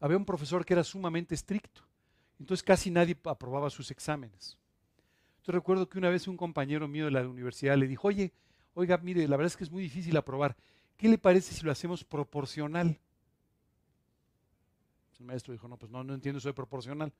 [0.00, 1.82] había un profesor que era sumamente estricto,
[2.38, 4.58] entonces casi nadie aprobaba sus exámenes.
[5.44, 8.32] Yo recuerdo que una vez un compañero mío de la universidad le dijo, oye,
[8.74, 10.56] oiga, mire, la verdad es que es muy difícil aprobar.
[10.96, 12.98] ¿Qué le parece si lo hacemos proporcional?
[15.18, 17.12] El maestro dijo, no, pues no, no entiendo eso de proporcional.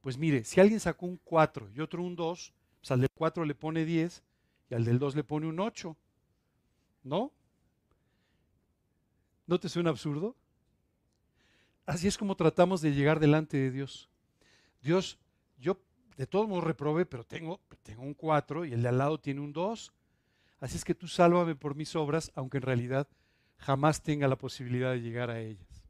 [0.00, 3.44] Pues mire, si alguien sacó un 4 y otro un 2, pues al del 4
[3.46, 4.22] le pone 10
[4.68, 5.96] y al del 2 le pone un 8.
[7.04, 7.32] ¿No?
[9.46, 10.34] ¿No te suena absurdo?
[11.86, 14.08] Así es como tratamos de llegar delante de Dios.
[14.82, 15.18] Dios,
[15.58, 15.78] yo
[16.16, 19.40] de todos modos reprobé, pero tengo, tengo un 4 y el de al lado tiene
[19.40, 19.92] un 2.
[20.60, 23.06] Así es que tú sálvame por mis obras, aunque en realidad
[23.58, 25.84] jamás tenga la posibilidad de llegar a ellas.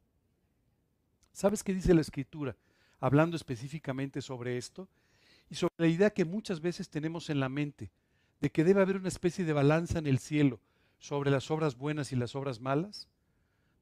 [1.31, 2.55] ¿Sabes qué dice la Escritura?
[2.99, 4.87] Hablando específicamente sobre esto,
[5.49, 7.91] y sobre la idea que muchas veces tenemos en la mente
[8.41, 10.59] de que debe haber una especie de balanza en el cielo
[10.97, 13.07] sobre las obras buenas y las obras malas?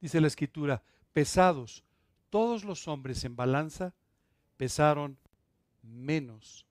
[0.03, 0.83] Dice la escritura,
[1.13, 1.85] pesados
[2.29, 3.93] todos los hombres en balanza
[4.57, 5.17] pesaron
[5.81, 6.65] menos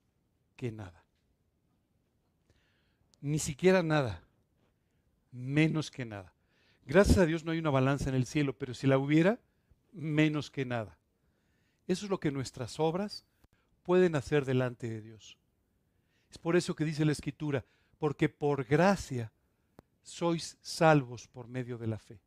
[0.55, 1.03] que nada.
[3.21, 4.21] Ni siquiera nada,
[5.31, 6.31] menos que nada.
[6.85, 9.39] Gracias a Dios no hay una balanza en el cielo, pero si la hubiera,
[9.93, 10.99] menos que nada.
[11.87, 13.25] Eso es lo que nuestras obras
[13.81, 15.39] pueden hacer delante de Dios.
[16.29, 17.65] Es por eso que dice la Escritura,
[17.97, 19.31] porque por gracia
[20.03, 22.21] sois salvos por medio de la fe.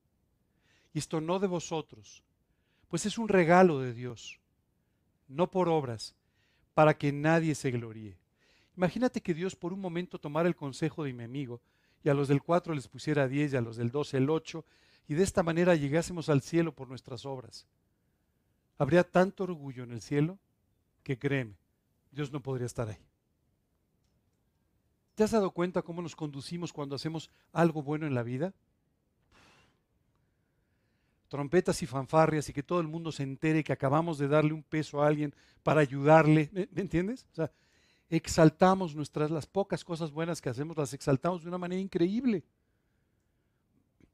[0.96, 2.24] Y esto no de vosotros,
[2.88, 4.40] pues es un regalo de Dios,
[5.28, 6.14] no por obras,
[6.72, 8.16] para que nadie se gloríe.
[8.78, 11.60] Imagínate que Dios por un momento tomara el consejo de mi amigo
[12.02, 14.64] y a los del 4 les pusiera 10 y a los del 12 el 8
[15.06, 17.66] y de esta manera llegásemos al cielo por nuestras obras.
[18.78, 20.38] habría tanto orgullo en el cielo
[21.02, 21.58] que créeme,
[22.10, 23.04] Dios no podría estar ahí.
[25.14, 28.54] ¿Te has dado cuenta cómo nos conducimos cuando hacemos algo bueno en la vida?
[31.28, 34.62] Trompetas y fanfarrias y que todo el mundo se entere que acabamos de darle un
[34.62, 36.50] peso a alguien para ayudarle.
[36.52, 37.26] ¿Me, entiendes?
[37.32, 37.50] O sea,
[38.08, 42.44] exaltamos nuestras, las pocas cosas buenas que hacemos, las exaltamos de una manera increíble.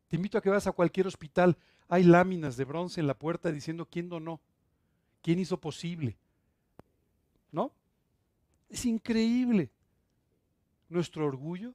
[0.09, 1.57] Te invito a que vayas a cualquier hospital.
[1.89, 4.41] Hay láminas de bronce en la puerta diciendo quién donó,
[5.21, 6.17] quién hizo posible.
[7.51, 7.73] ¿No?
[8.69, 9.71] Es increíble
[10.89, 11.75] nuestro orgullo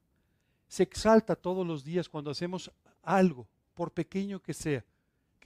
[0.68, 2.72] se exalta todos los días cuando hacemos
[3.02, 4.84] algo, por pequeño que sea,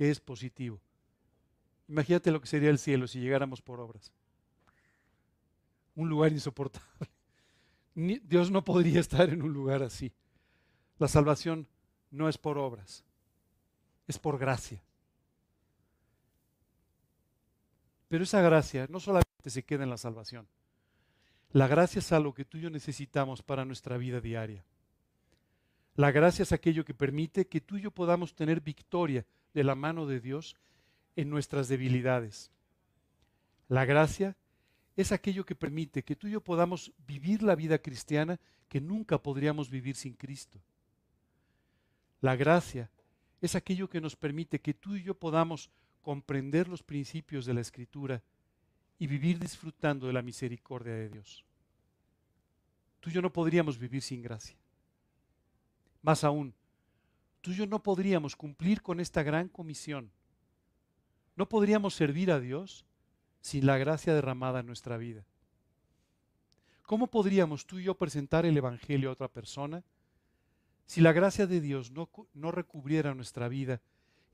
[0.01, 0.81] que es positivo.
[1.87, 4.11] Imagínate lo que sería el cielo si llegáramos por obras.
[5.93, 7.07] Un lugar insoportable.
[7.93, 10.11] Dios no podría estar en un lugar así.
[10.97, 11.67] La salvación
[12.09, 13.05] no es por obras,
[14.07, 14.81] es por gracia.
[18.07, 20.47] Pero esa gracia no solamente se queda en la salvación.
[21.51, 24.65] La gracia es algo que tú y yo necesitamos para nuestra vida diaria.
[25.93, 29.75] La gracia es aquello que permite que tú y yo podamos tener victoria de la
[29.75, 30.55] mano de Dios
[31.15, 32.51] en nuestras debilidades.
[33.67, 34.35] La gracia
[34.95, 39.21] es aquello que permite que tú y yo podamos vivir la vida cristiana que nunca
[39.21, 40.61] podríamos vivir sin Cristo.
[42.21, 42.89] La gracia
[43.41, 45.69] es aquello que nos permite que tú y yo podamos
[46.01, 48.21] comprender los principios de la Escritura
[48.99, 51.43] y vivir disfrutando de la misericordia de Dios.
[52.99, 54.55] Tú y yo no podríamos vivir sin gracia.
[56.03, 56.53] Más aún,
[57.41, 60.11] tú y yo no podríamos cumplir con esta gran comisión.
[61.35, 62.85] No podríamos servir a Dios
[63.41, 65.25] sin la gracia derramada en nuestra vida.
[66.83, 69.83] ¿Cómo podríamos tú y yo presentar el Evangelio a otra persona
[70.85, 73.81] si la gracia de Dios no, no recubriera nuestra vida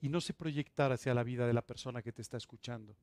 [0.01, 2.95] y no se proyectara hacia la vida de la persona que te está escuchando?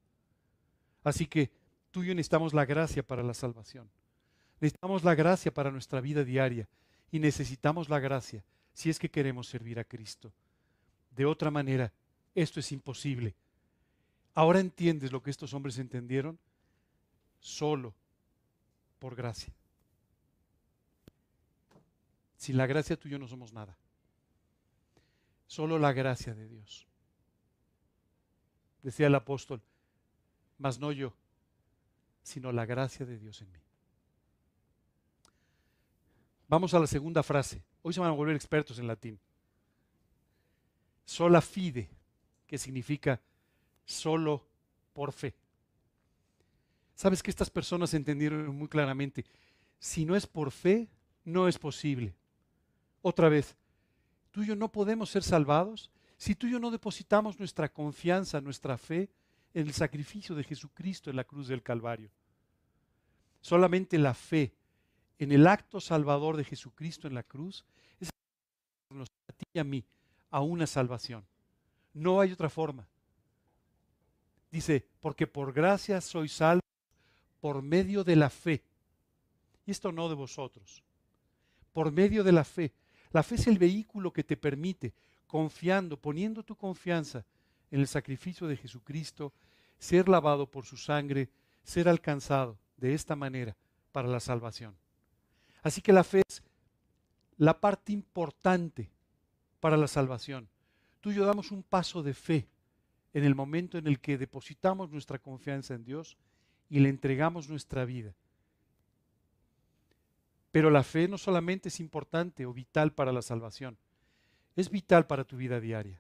[1.03, 1.53] Así que
[1.91, 3.91] tú y yo necesitamos la gracia para la salvación.
[4.61, 6.69] Necesitamos la gracia para nuestra vida diaria
[7.11, 8.45] y necesitamos la gracia
[8.75, 10.33] si es que queremos servir a Cristo.
[11.11, 11.93] De otra manera,
[12.35, 13.35] esto es imposible.
[14.35, 16.39] Ahora entiendes lo que estos hombres entendieron
[17.39, 17.95] solo
[18.99, 19.55] por gracia.
[22.37, 23.79] Sin la gracia tú y yo no somos nada.
[25.47, 26.87] Solo la gracia de Dios.
[28.83, 29.63] Decía el apóstol,
[30.59, 31.15] mas no yo,
[32.23, 33.64] sino la gracia de Dios en mí.
[36.49, 37.63] Vamos a la segunda frase.
[37.83, 39.19] Hoy se van a volver expertos en latín.
[41.05, 41.89] Sola fide,
[42.47, 43.21] que significa
[43.85, 44.47] solo
[44.93, 45.35] por fe.
[46.95, 49.25] Sabes que estas personas entendieron muy claramente,
[49.79, 50.89] si no es por fe,
[51.25, 52.15] no es posible.
[53.03, 53.57] Otra vez,
[54.31, 58.41] tú y yo no podemos ser salvados si tú y yo no depositamos nuestra confianza,
[58.41, 59.11] nuestra fe
[59.53, 62.11] en el sacrificio de Jesucristo en la cruz del Calvario.
[63.41, 64.55] Solamente la fe
[65.19, 67.65] en el acto salvador de Jesucristo en la cruz
[68.01, 69.85] es a ti y a mí
[70.31, 71.25] a una salvación.
[71.93, 72.87] No hay otra forma.
[74.51, 76.61] Dice, porque por gracia soy salvo
[77.41, 78.63] por medio de la fe.
[79.67, 80.83] Y esto no de vosotros.
[81.73, 82.73] Por medio de la fe.
[83.13, 84.93] La fe es el vehículo que te permite,
[85.27, 87.25] confiando, poniendo tu confianza
[87.71, 89.33] en el sacrificio de Jesucristo,
[89.79, 91.29] ser lavado por su sangre,
[91.63, 93.57] ser alcanzado de esta manera
[93.93, 94.77] para la salvación.
[95.65, 96.43] Así que la fe es
[97.39, 98.91] la parte importante
[99.61, 100.47] para la salvación.
[101.01, 102.47] Tú y yo damos un paso de fe
[103.15, 106.19] en el momento en el que depositamos nuestra confianza en Dios
[106.69, 108.15] y le entregamos nuestra vida.
[110.53, 113.79] Pero la fe no solamente es importante o vital para la salvación,
[114.57, 115.99] es vital para tu vida diaria.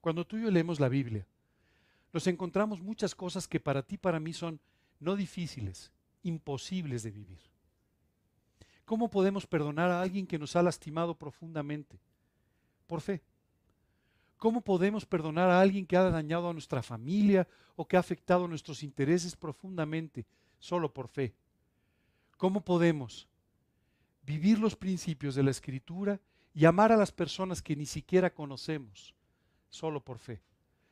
[0.00, 1.26] Cuando tú y yo leemos la Biblia,
[2.12, 4.60] nos encontramos muchas cosas que para ti y para mí son
[5.00, 5.90] no difíciles,
[6.22, 7.51] imposibles de vivir.
[8.84, 11.98] ¿Cómo podemos perdonar a alguien que nos ha lastimado profundamente?
[12.86, 13.22] Por fe.
[14.36, 18.48] ¿Cómo podemos perdonar a alguien que ha dañado a nuestra familia o que ha afectado
[18.48, 20.26] nuestros intereses profundamente?
[20.58, 21.32] Solo por fe.
[22.36, 23.28] ¿Cómo podemos
[24.24, 26.20] vivir los principios de la Escritura
[26.52, 29.14] y amar a las personas que ni siquiera conocemos?
[29.70, 30.40] Solo por fe.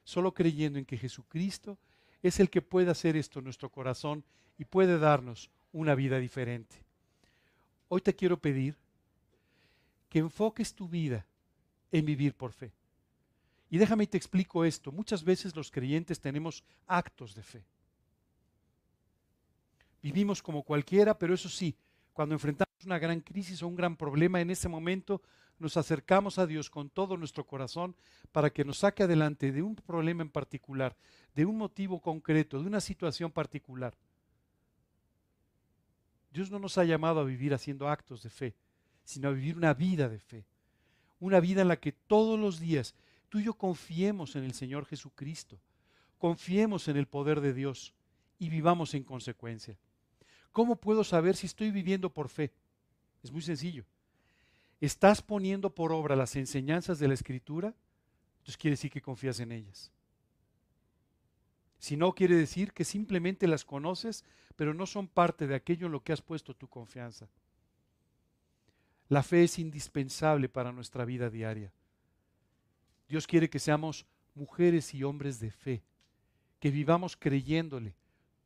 [0.04, 1.76] Solo creyendo en que Jesucristo
[2.22, 4.24] es el que puede hacer esto en nuestro corazón
[4.58, 6.89] y puede darnos una vida diferente.
[7.92, 8.76] Hoy te quiero pedir
[10.08, 11.26] que enfoques tu vida
[11.90, 12.72] en vivir por fe.
[13.68, 14.92] Y déjame y te explico esto.
[14.92, 17.64] Muchas veces los creyentes tenemos actos de fe.
[20.00, 21.76] Vivimos como cualquiera, pero eso sí,
[22.12, 25.20] cuando enfrentamos una gran crisis o un gran problema, en ese momento
[25.58, 27.96] nos acercamos a Dios con todo nuestro corazón
[28.30, 30.96] para que nos saque adelante de un problema en particular,
[31.34, 33.96] de un motivo concreto, de una situación particular.
[36.30, 38.54] Dios no nos ha llamado a vivir haciendo actos de fe,
[39.04, 40.44] sino a vivir una vida de fe.
[41.18, 42.94] Una vida en la que todos los días
[43.28, 45.58] tú y yo confiemos en el Señor Jesucristo,
[46.18, 47.94] confiemos en el poder de Dios
[48.38, 49.76] y vivamos en consecuencia.
[50.52, 52.52] ¿Cómo puedo saber si estoy viviendo por fe?
[53.22, 53.84] Es muy sencillo.
[54.80, 57.74] ¿Estás poniendo por obra las enseñanzas de la Escritura?
[58.38, 59.92] Entonces quiere decir que confías en ellas.
[61.78, 64.24] Si no, quiere decir que simplemente las conoces,
[64.60, 67.30] pero no son parte de aquello en lo que has puesto tu confianza.
[69.08, 71.72] La fe es indispensable para nuestra vida diaria.
[73.08, 74.04] Dios quiere que seamos
[74.34, 75.82] mujeres y hombres de fe,
[76.58, 77.94] que vivamos creyéndole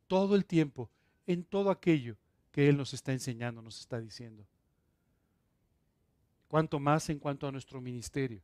[0.07, 0.89] todo el tiempo
[1.27, 2.15] en todo aquello
[2.53, 4.47] que Él nos está enseñando, nos está diciendo.
[6.47, 8.41] Cuanto más en cuanto a nuestro ministerio.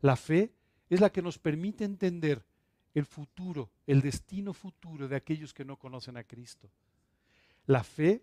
[0.00, 0.54] La fe
[0.88, 2.46] es la que nos permite entender
[2.94, 6.70] el futuro, el destino futuro de aquellos que no conocen a Cristo.
[7.66, 8.22] La fe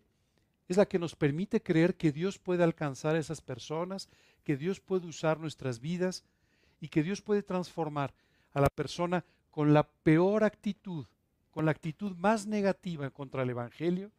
[0.68, 4.10] es la que nos permite creer que Dios puede alcanzar a esas personas,
[4.44, 6.24] que Dios puede usar nuestras vidas
[6.82, 8.14] y que Dios puede transformar
[8.54, 11.06] a la persona con la peor actitud,
[11.52, 14.12] con la actitud más negativa contra el Evangelio,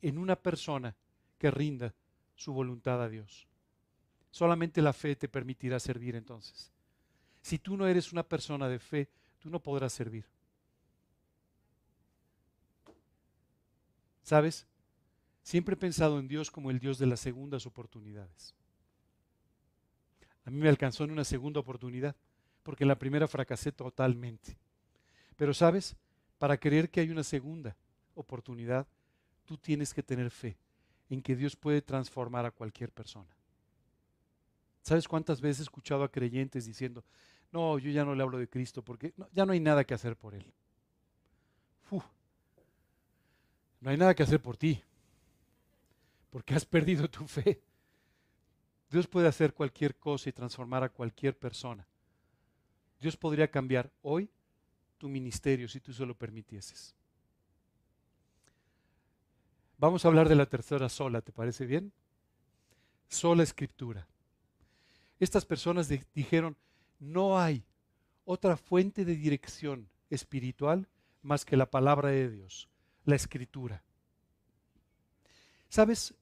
[0.00, 0.96] en una persona
[1.38, 1.94] que rinda
[2.34, 3.46] su voluntad a Dios.
[4.30, 6.72] Solamente la fe te permitirá servir entonces.
[7.42, 9.08] Si tú no eres una persona de fe,
[9.38, 10.24] tú no podrás servir.
[14.22, 14.66] ¿Sabes?
[15.42, 18.54] Siempre he pensado en Dios como el Dios de las segundas oportunidades.
[20.44, 22.14] A mí me alcanzó en una segunda oportunidad,
[22.62, 24.58] porque en la primera fracasé totalmente.
[25.36, 25.96] Pero sabes,
[26.38, 27.76] para creer que hay una segunda
[28.14, 28.86] oportunidad,
[29.44, 30.58] tú tienes que tener fe
[31.08, 33.34] en que Dios puede transformar a cualquier persona.
[34.82, 37.04] ¿Sabes cuántas veces he escuchado a creyentes diciendo,
[37.50, 40.16] no, yo ya no le hablo de Cristo porque ya no hay nada que hacer
[40.16, 40.44] por Él.
[43.80, 44.82] no hay nada que hacer por ti,
[46.30, 47.62] porque has perdido tu fe.
[48.90, 51.86] Dios puede hacer cualquier cosa y transformar a cualquier persona.
[53.00, 54.30] Dios podría cambiar hoy
[54.96, 56.94] tu ministerio si tú se lo permitieses.
[59.76, 61.92] Vamos a hablar de la tercera sola, ¿te parece bien?
[63.08, 64.08] Sola escritura.
[65.20, 66.56] Estas personas dijeron,
[66.98, 67.64] no hay
[68.24, 70.88] otra fuente de dirección espiritual
[71.22, 72.68] más que la palabra de Dios,
[73.04, 73.82] la escritura.
[75.68, 76.14] ¿Sabes?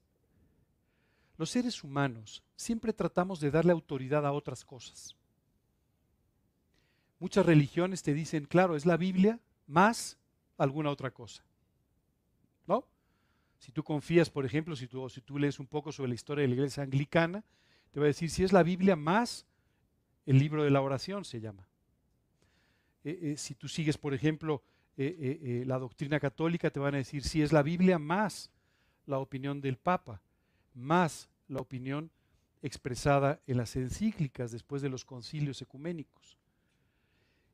[1.37, 5.15] Los seres humanos siempre tratamos de darle autoridad a otras cosas.
[7.19, 10.17] Muchas religiones te dicen, claro, es la Biblia más
[10.57, 11.43] alguna otra cosa.
[12.65, 12.87] ¿No?
[13.59, 16.43] Si tú confías, por ejemplo, si tú, si tú lees un poco sobre la historia
[16.43, 17.43] de la iglesia anglicana,
[17.91, 19.45] te va a decir si es la Biblia más
[20.27, 21.67] el libro de la oración se llama.
[23.03, 24.61] Eh, eh, si tú sigues, por ejemplo,
[24.97, 28.51] eh, la doctrina católica, te van a decir si es la Biblia más
[29.05, 30.21] la opinión del Papa,
[30.73, 32.11] más la opinión
[32.61, 36.37] expresada en las encíclicas después de los concilios ecuménicos.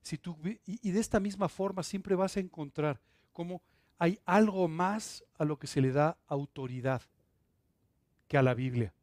[0.02, 3.00] Si tú, y, y de esta misma forma siempre vas a encontrar
[3.34, 3.62] cómo
[4.00, 7.04] hay algo más a lo que se le da autoridad
[8.28, 8.94] que a la Biblia.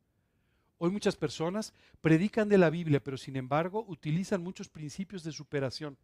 [0.82, 5.98] Hoy muchas personas predican de la Biblia, pero sin embargo utilizan muchos principios de superación,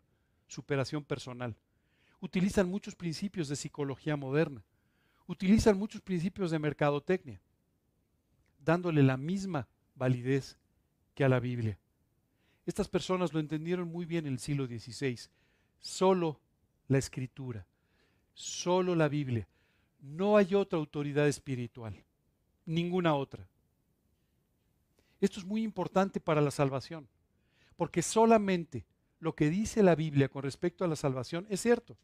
[0.46, 1.56] superación personal.
[2.20, 4.62] Utilizan muchos principios de psicología moderna.
[5.26, 7.40] Utilizan muchos principios de mercadotecnia,
[8.62, 10.58] dándole la misma validez
[11.14, 11.78] que a la Biblia.
[12.66, 15.18] Estas personas lo entendieron muy bien en el siglo XVI.
[15.80, 16.38] Solo
[16.86, 17.66] la escritura,
[18.34, 19.48] solo la Biblia.
[20.02, 22.04] No hay otra autoridad espiritual,
[22.66, 23.48] ninguna otra.
[25.20, 27.08] Esto es muy importante para la salvación,
[27.76, 28.84] porque solamente
[29.18, 31.96] lo que dice la Biblia con respecto a la salvación es cierto.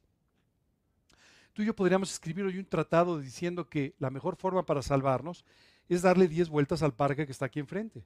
[1.53, 5.45] Tú y yo podríamos escribir hoy un tratado diciendo que la mejor forma para salvarnos
[5.89, 8.05] es darle 10 vueltas al parque que está aquí enfrente.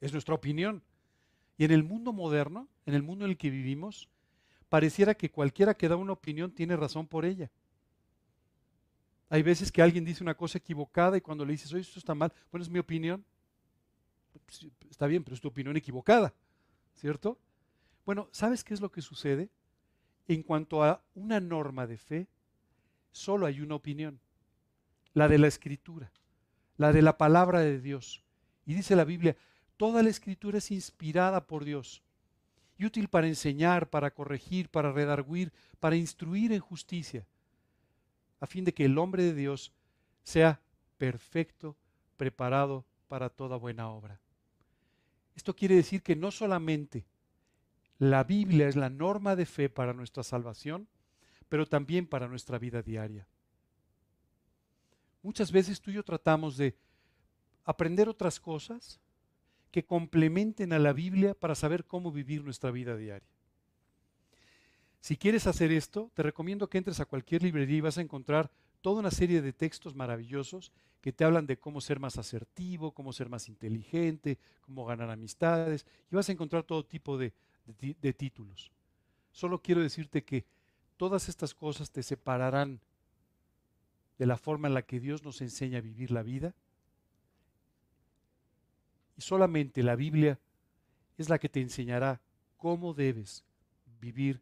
[0.00, 0.82] Es nuestra opinión.
[1.56, 4.08] Y en el mundo moderno, en el mundo en el que vivimos,
[4.68, 7.48] pareciera que cualquiera que da una opinión tiene razón por ella.
[9.28, 12.14] Hay veces que alguien dice una cosa equivocada y cuando le dices, oye, esto está
[12.14, 13.24] mal, bueno, es mi opinión.
[14.44, 16.34] Pues, está bien, pero es tu opinión equivocada,
[16.94, 17.38] ¿cierto?
[18.04, 19.48] Bueno, ¿sabes qué es lo que sucede?
[20.28, 22.26] En cuanto a una norma de fe,
[23.12, 24.20] solo hay una opinión,
[25.12, 26.12] la de la escritura,
[26.76, 28.22] la de la palabra de Dios.
[28.66, 29.36] Y dice la Biblia,
[29.76, 32.02] toda la escritura es inspirada por Dios
[32.76, 37.26] y útil para enseñar, para corregir, para redarguir, para instruir en justicia
[38.44, 39.72] a fin de que el hombre de Dios
[40.22, 40.60] sea
[40.98, 41.78] perfecto,
[42.18, 44.20] preparado para toda buena obra.
[45.34, 47.06] Esto quiere decir que no solamente
[47.98, 50.86] la Biblia es la norma de fe para nuestra salvación,
[51.48, 53.26] pero también para nuestra vida diaria.
[55.22, 56.76] Muchas veces tú y yo tratamos de
[57.64, 59.00] aprender otras cosas
[59.70, 63.33] que complementen a la Biblia para saber cómo vivir nuestra vida diaria.
[65.04, 68.50] Si quieres hacer esto, te recomiendo que entres a cualquier librería y vas a encontrar
[68.80, 73.12] toda una serie de textos maravillosos que te hablan de cómo ser más asertivo, cómo
[73.12, 77.34] ser más inteligente, cómo ganar amistades, y vas a encontrar todo tipo de,
[77.76, 78.72] de títulos.
[79.30, 80.46] Solo quiero decirte que
[80.96, 82.80] todas estas cosas te separarán
[84.16, 86.54] de la forma en la que Dios nos enseña a vivir la vida.
[89.18, 90.40] Y solamente la Biblia
[91.18, 92.22] es la que te enseñará
[92.56, 93.44] cómo debes
[94.00, 94.40] vivir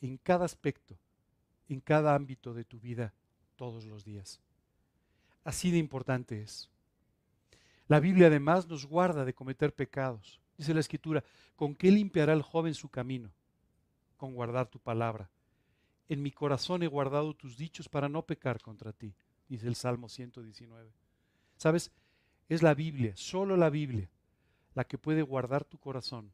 [0.00, 0.98] en cada aspecto,
[1.68, 3.12] en cada ámbito de tu vida
[3.56, 4.40] todos los días.
[5.44, 6.70] Así de importante es.
[7.86, 10.40] La Biblia además nos guarda de cometer pecados.
[10.56, 11.24] Dice la Escritura,
[11.56, 13.30] ¿con qué limpiará el joven su camino?
[14.16, 15.30] Con guardar tu palabra.
[16.08, 19.14] En mi corazón he guardado tus dichos para no pecar contra ti,
[19.48, 20.90] dice el Salmo 119.
[21.56, 21.90] ¿Sabes?
[22.48, 24.08] Es la Biblia, solo la Biblia,
[24.74, 26.32] la que puede guardar tu corazón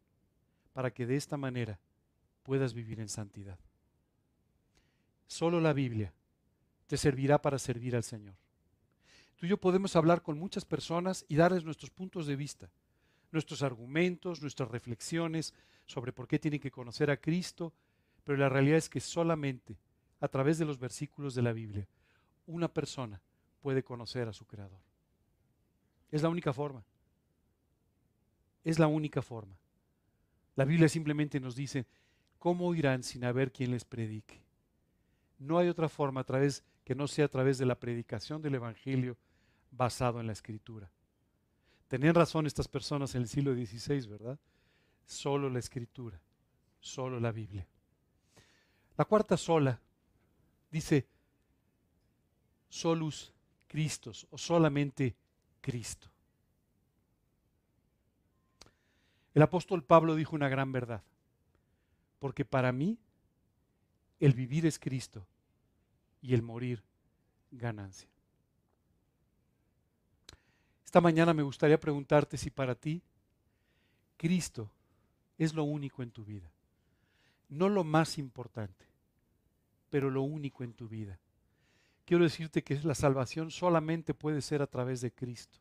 [0.73, 1.79] para que de esta manera
[2.45, 3.59] puedas vivir en santidad.
[5.27, 6.13] Solo la Biblia
[6.87, 8.37] te servirá para servir al Señor.
[9.37, 12.71] Tú y yo podemos hablar con muchas personas y darles nuestros puntos de vista,
[13.33, 15.53] nuestros argumentos, nuestras reflexiones
[15.87, 17.73] sobre por qué tienen que conocer a Cristo,
[18.23, 19.77] pero la realidad es que solamente
[20.21, 21.89] a través de los versículos de la Biblia
[22.47, 23.21] una persona
[23.61, 24.81] puede conocer a su Creador.
[26.11, 26.85] Es la única forma.
[28.63, 29.57] Es la única forma.
[30.55, 31.87] La Biblia simplemente nos dice,
[32.45, 34.45] ¿cómo irán sin haber quien les predique?
[35.39, 38.57] No hay otra forma a través que no sea a través de la predicación del
[38.57, 39.17] Evangelio
[39.71, 40.93] basado en la Escritura.
[41.89, 44.39] Tenían razón estas personas en el siglo XVI, ¿verdad?
[45.07, 46.21] Solo la Escritura,
[46.81, 47.67] solo la Biblia.
[48.99, 49.81] La cuarta sola
[50.71, 51.09] dice
[52.69, 53.33] solus
[53.67, 55.17] Christus o solamente
[55.63, 56.11] Cristo.
[59.33, 61.03] El apóstol Pablo dijo una gran verdad,
[62.25, 62.97] porque para mí
[64.19, 65.27] el vivir es Cristo
[66.23, 66.83] y el morir
[67.51, 68.09] ganancia.
[70.87, 73.03] Esta mañana me gustaría preguntarte si para ti
[74.17, 74.71] Cristo
[75.37, 76.51] es lo único en tu vida.
[77.51, 78.87] No lo más importante,
[79.91, 81.21] pero lo único en tu vida.
[82.07, 85.59] Quiero decirte que la salvación solamente puede ser a través de Cristo.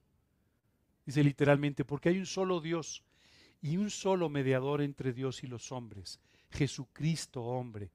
[1.06, 3.04] Dice literalmente, porque hay un solo Dios
[3.62, 6.22] y un solo mediador entre Dios y los hombres,
[6.54, 7.92] Jesucristo hombre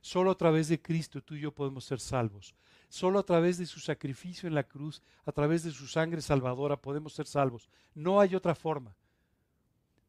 [0.00, 2.54] Solo a través de Cristo tú y yo podemos ser salvos.
[2.88, 6.80] Solo a través de su sacrificio en la cruz, a través de su sangre salvadora,
[6.80, 7.68] podemos ser salvos.
[7.94, 8.94] No hay otra forma.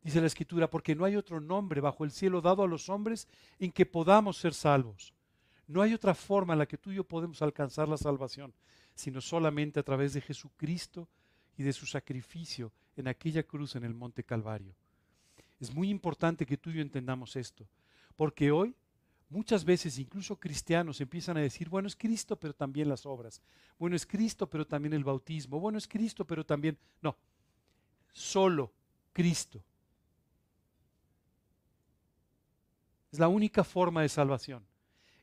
[0.01, 3.27] Dice la Escritura, porque no hay otro nombre bajo el cielo dado a los hombres
[3.57, 5.13] en que podamos ser salvos.
[5.67, 8.53] No hay otra forma en la que tú y yo podemos alcanzar la salvación,
[8.95, 11.09] sino solamente a través de Jesucristo
[11.57, 14.73] y de su sacrificio en aquella cruz en el monte Calvario.
[15.59, 17.67] Es muy importante que tú y yo entendamos esto,
[18.19, 18.75] porque hoy
[19.29, 23.43] Muchas veces incluso cristianos empiezan a decir, bueno, es Cristo, pero también las obras.
[23.77, 25.59] Bueno, es Cristo, pero también el bautismo.
[25.59, 26.79] Bueno, es Cristo, pero también...
[26.99, 27.15] No,
[28.11, 28.73] solo
[29.13, 29.63] Cristo.
[33.11, 34.65] Es la única forma de salvación.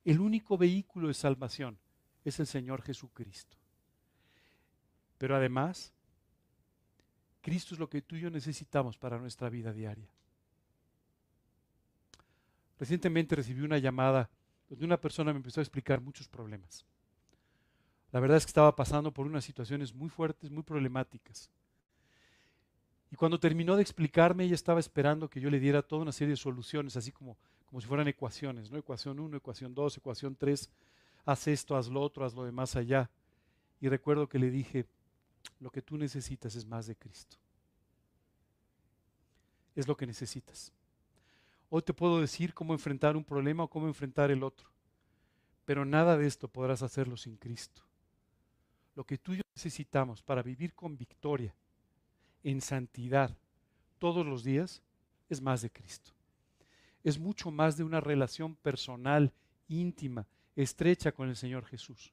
[0.05, 1.77] El único vehículo de salvación
[2.25, 3.57] es el Señor Jesucristo.
[5.19, 5.93] Pero además,
[7.41, 10.16] Cristo es lo que tú y yo necesitamos para nuestra vida diaria.
[12.79, 14.29] Recientemente recibí una llamada
[14.69, 16.85] donde una persona me empezó a explicar muchos problemas.
[18.13, 21.51] La verdad es que estaba pasando por unas situaciones muy fuertes, muy problemáticas.
[23.11, 26.33] Y cuando terminó de explicarme, ella estaba esperando que yo le diera toda una serie
[26.33, 28.79] de soluciones, así como, como si fueran ecuaciones, ¿no?
[28.79, 30.71] Ecuación 1, ecuación 2, ecuación 3,
[31.25, 33.11] haz esto, haz lo otro, haz lo de más allá.
[33.81, 34.87] Y recuerdo que le dije,
[35.61, 37.37] lo que tú necesitas es más de Cristo.
[39.75, 40.73] Es lo que necesitas.
[41.69, 44.71] Hoy te puedo decir cómo enfrentar un problema o cómo enfrentar el otro.
[45.65, 47.83] Pero nada de esto podrás hacerlo sin Cristo.
[48.95, 51.55] Lo que tú y yo necesitamos para vivir con victoria,
[52.45, 53.37] en santidad,
[53.99, 54.83] todos los días,
[55.29, 56.13] es más de Cristo.
[57.03, 59.33] Es mucho más de una relación personal,
[59.69, 62.13] íntima, estrecha con el Señor Jesús.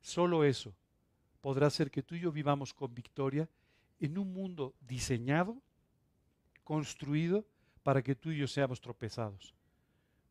[0.00, 0.72] Solo eso
[1.40, 3.48] podrá hacer que tú y yo vivamos con victoria
[3.98, 5.60] en un mundo diseñado,
[6.62, 7.44] construido
[7.82, 9.54] para que tú y yo seamos tropezados,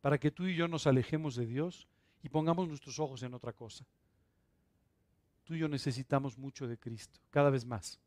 [0.01, 1.87] para que tú y yo nos alejemos de Dios
[2.23, 3.85] y pongamos nuestros ojos en otra cosa.
[5.43, 7.99] Tú y yo necesitamos mucho de Cristo, cada vez más.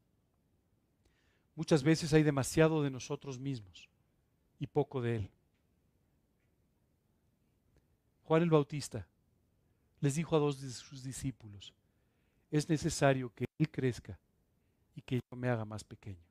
[1.55, 3.89] Muchas veces hay demasiado de nosotros mismos
[4.59, 5.31] y poco de Él.
[8.25, 9.07] Juan el Bautista
[10.01, 11.75] les dijo a dos de sus discípulos,
[12.51, 14.19] es necesario que Él crezca
[14.95, 16.30] y que yo me haga más pequeño.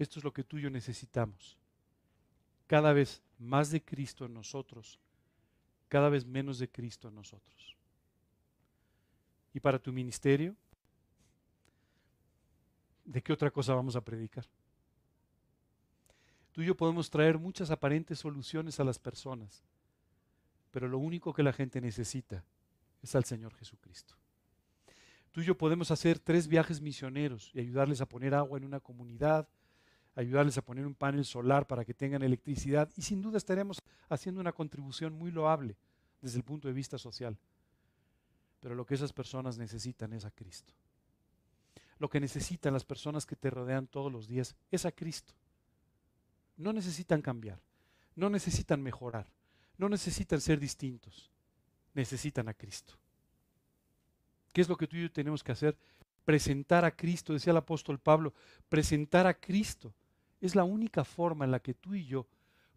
[0.00, 1.58] Esto es lo que tú y yo necesitamos.
[2.66, 4.98] Cada vez más de Cristo en nosotros,
[5.88, 7.76] cada vez menos de Cristo en nosotros.
[9.52, 10.56] Y para tu ministerio,
[13.04, 14.46] ¿de qué otra cosa vamos a predicar?
[16.52, 19.62] Tú y yo podemos traer muchas aparentes soluciones a las personas,
[20.70, 22.42] pero lo único que la gente necesita
[23.02, 24.14] es al Señor Jesucristo.
[25.30, 28.80] Tú y yo podemos hacer tres viajes misioneros y ayudarles a poner agua en una
[28.80, 29.46] comunidad,
[30.14, 34.40] ayudarles a poner un panel solar para que tengan electricidad y sin duda estaremos haciendo
[34.40, 35.76] una contribución muy loable
[36.20, 37.38] desde el punto de vista social.
[38.60, 40.74] Pero lo que esas personas necesitan es a Cristo.
[41.98, 45.34] Lo que necesitan las personas que te rodean todos los días es a Cristo.
[46.56, 47.60] No necesitan cambiar,
[48.14, 49.26] no necesitan mejorar,
[49.78, 51.30] no necesitan ser distintos,
[51.94, 52.94] necesitan a Cristo.
[54.52, 55.76] ¿Qué es lo que tú y yo tenemos que hacer?
[56.24, 58.34] Presentar a Cristo, decía el apóstol Pablo,
[58.68, 59.94] presentar a Cristo.
[60.40, 62.26] Es la única forma en la que tú y yo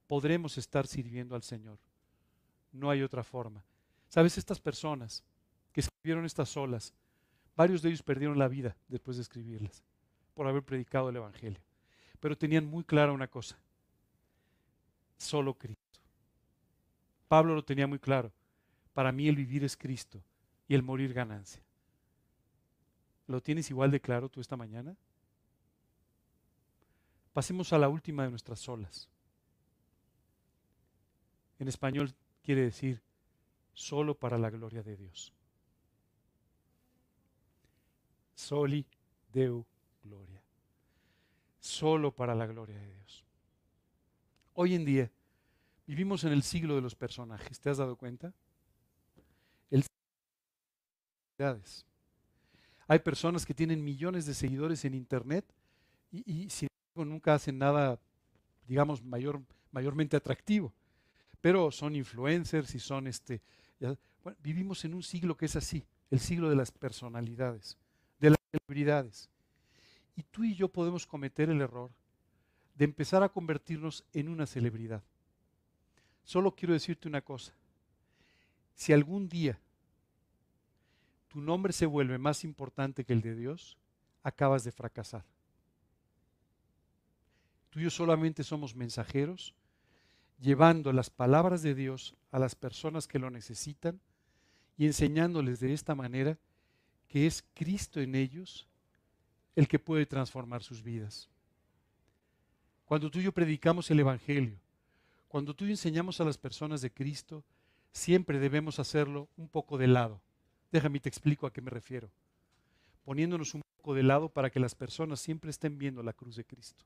[0.08, 1.80] podremos estar sirviendo al Señor.
[2.72, 3.64] No hay otra forma.
[4.10, 5.24] Sabes, estas personas
[5.72, 6.94] que escribieron estas olas,
[7.56, 9.84] varios de ellos perdieron la vida después de escribirlas,
[10.34, 11.62] por haber predicado el Evangelio.
[12.20, 13.58] Pero tenían muy clara una cosa,
[15.18, 15.84] solo Cristo.
[17.28, 18.32] Pablo lo tenía muy claro.
[18.94, 20.24] Para mí el vivir es Cristo
[20.68, 21.64] y el morir ganancia.
[23.26, 24.96] ¿Lo tienes igual de claro tú esta mañana?
[27.34, 29.10] Pasemos a la última de nuestras olas.
[31.60, 32.14] En español
[32.44, 33.02] quiere decir
[33.74, 35.34] solo para la gloria de Dios.
[38.36, 38.86] Soli
[39.32, 39.66] Deu
[40.04, 40.44] Gloria.
[41.60, 43.26] Solo para la gloria de Dios.
[44.54, 45.12] Hoy en día
[45.88, 47.60] vivimos en el siglo de los personajes.
[47.60, 48.34] ¿Te has dado cuenta?
[49.72, 49.84] El
[52.88, 55.46] hay personas que tienen millones de seguidores en internet
[56.12, 58.00] y, y sin nunca hacen nada,
[58.68, 59.42] digamos, mayor,
[59.72, 60.74] mayormente atractivo.
[61.42, 63.42] Pero son influencers y son este.
[64.40, 67.78] vivimos en un siglo que es así, el siglo de las personalidades
[68.24, 69.30] de las celebridades.
[70.16, 71.92] Y tú y yo podemos cometer el error
[72.76, 75.04] de empezar a convertirnos en una celebridad.
[76.24, 77.54] Solo quiero decirte una cosa.
[78.76, 79.60] Si algún día
[81.28, 83.78] tu nombre se vuelve más importante que el de Dios,
[84.24, 85.26] acabas de fracasar.
[87.74, 89.56] Tú y yo solamente somos mensajeros
[90.40, 94.00] llevando las palabras de Dios a las personas que lo necesitan
[94.78, 96.38] y enseñándoles de esta manera
[97.08, 98.68] que es Cristo en ellos
[99.56, 101.32] el que puede transformar sus vidas.
[102.86, 104.60] Cuando tú y yo predicamos el Evangelio,
[105.28, 107.44] cuando tú y yo enseñamos a las personas de Cristo,
[107.92, 110.22] siempre debemos hacerlo un poco de lado.
[110.72, 112.12] Déjame te explico a qué me refiero.
[113.04, 116.46] Poniéndonos un poco de lado para que las personas siempre estén viendo la cruz de
[116.46, 116.86] Cristo.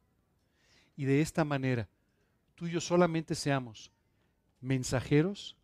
[0.97, 1.87] Y de esta manera,
[2.55, 3.91] tú y yo solamente seamos
[4.59, 5.55] mensajeros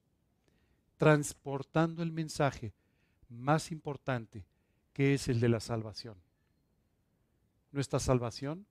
[0.98, 2.72] transportando el mensaje
[3.28, 4.46] más importante
[4.94, 6.16] que es el de la salvación.
[7.72, 8.68] Nuestra salvación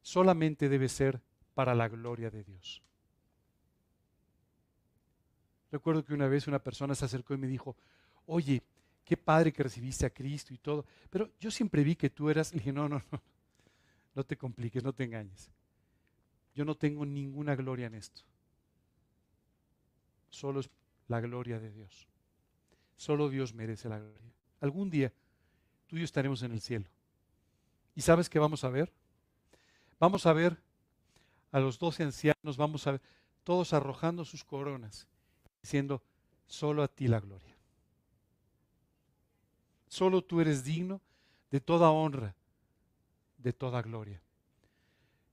[0.00, 1.20] solamente debe ser
[1.52, 2.82] para la gloria de Dios.
[5.70, 7.76] Recuerdo que una vez una persona se acercó y me dijo,
[8.24, 8.62] oye,
[9.04, 12.52] qué padre que recibiste a Cristo y todo, pero yo siempre vi que tú eras,
[12.52, 13.22] le dije, no, no, no,
[14.14, 15.50] no te compliques, no te engañes.
[16.58, 18.22] Yo no tengo ninguna gloria en esto.
[20.28, 20.68] Solo es
[21.06, 22.08] la gloria de Dios.
[22.96, 24.32] Solo Dios merece la gloria.
[24.60, 25.12] Algún día
[25.86, 26.86] tú y yo estaremos en el cielo.
[27.94, 28.92] ¿Y sabes qué vamos a ver?
[30.00, 30.60] Vamos a ver
[31.52, 33.02] a los doce ancianos, vamos a ver
[33.44, 35.06] todos arrojando sus coronas,
[35.62, 36.02] diciendo,
[36.48, 37.56] solo a ti la gloria.
[39.86, 41.00] Solo tú eres digno
[41.52, 42.34] de toda honra,
[43.36, 44.20] de toda gloria.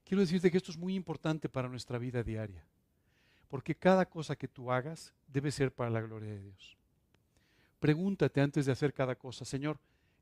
[0.05, 2.63] Quiero decirte que esto es muy importante para nuestra vida diaria,
[3.49, 6.77] porque cada cosa que tú hagas debe ser para la gloria de Dios.
[7.79, 9.77] Pregúntate antes de hacer cada cosa, Señor,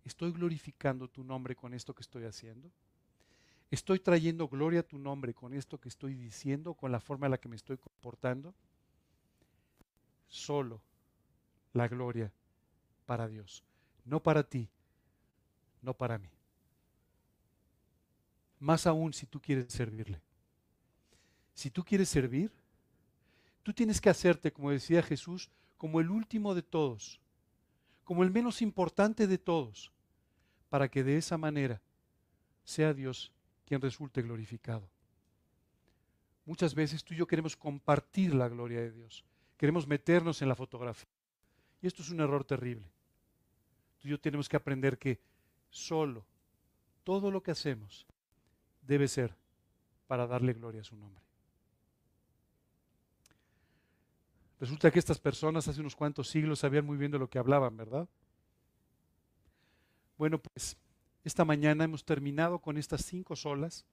[0.05, 2.69] ¿Estoy glorificando tu nombre con esto que estoy haciendo?
[3.71, 7.31] ¿Estoy trayendo gloria a tu nombre con esto que estoy diciendo, con la forma en
[7.31, 8.53] la que me estoy comportando?
[10.27, 10.81] Solo
[11.71, 12.31] la gloria
[13.05, 13.63] para Dios,
[14.05, 14.69] no para ti,
[15.81, 16.29] no para mí.
[18.63, 20.21] Más aún si tú quieres servirle.
[21.53, 22.49] Si tú quieres servir,
[23.61, 27.19] tú tienes que hacerte, como decía Jesús, como el último de todos,
[28.05, 29.91] como el menos importante de todos,
[30.69, 31.81] para que de esa manera
[32.63, 33.33] sea Dios
[33.65, 34.87] quien resulte glorificado.
[36.45, 39.25] Muchas veces tú y yo queremos compartir la gloria de Dios,
[39.57, 41.09] queremos meternos en la fotografía.
[41.81, 42.89] Y esto es un error terrible.
[43.99, 45.19] Tú y yo tenemos que aprender que
[45.69, 46.25] solo
[47.03, 48.07] todo lo que hacemos
[48.85, 49.35] debe ser
[50.07, 51.23] para darle gloria a su nombre.
[54.59, 57.75] Resulta que estas personas hace unos cuantos siglos sabían muy bien de lo que hablaban,
[57.75, 58.07] ¿verdad?
[60.17, 60.77] Bueno, pues
[61.23, 63.85] esta mañana hemos terminado con estas cinco solas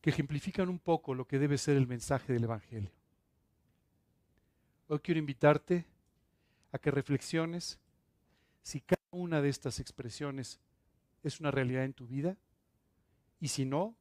[0.00, 2.90] que ejemplifican un poco lo que debe ser el mensaje del Evangelio.
[4.88, 5.84] Hoy quiero invitarte
[6.72, 7.78] a que reflexiones
[8.62, 10.58] si cada una de estas expresiones
[11.22, 12.36] es una realidad en tu vida
[13.40, 13.96] y si no,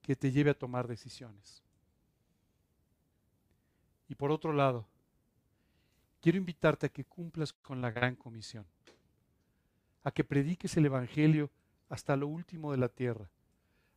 [0.00, 1.62] que te lleve a tomar decisiones.
[4.08, 4.86] Y por otro lado,
[6.20, 8.66] quiero invitarte a que cumplas con la gran comisión,
[10.04, 11.50] a que prediques el Evangelio
[11.88, 13.28] hasta lo último de la tierra,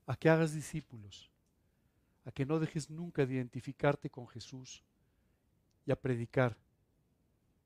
[0.05, 1.29] a que hagas discípulos,
[2.25, 4.83] a que no dejes nunca de identificarte con Jesús
[5.85, 6.57] y a predicar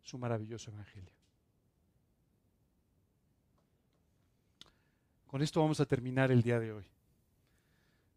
[0.02, 1.21] su maravilloso Evangelio.
[5.32, 6.84] Con esto vamos a terminar el día de hoy.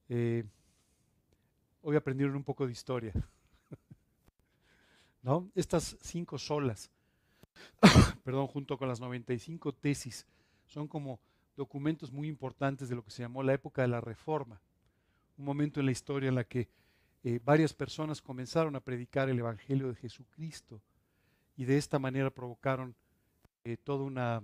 [0.08, 0.44] Eh,
[1.82, 3.12] hoy aprendieron un poco de historia.
[5.22, 5.48] ¿No?
[5.54, 6.90] Estas cinco solas,
[8.24, 10.26] perdón, junto con las 95 tesis,
[10.66, 11.20] son como
[11.56, 14.60] documentos muy importantes de lo que se llamó la época de la Reforma,
[15.38, 16.68] un momento en la historia en la que
[17.22, 20.82] eh, varias personas comenzaron a predicar el Evangelio de Jesucristo
[21.56, 22.96] y de esta manera provocaron
[23.62, 24.42] eh, toda una,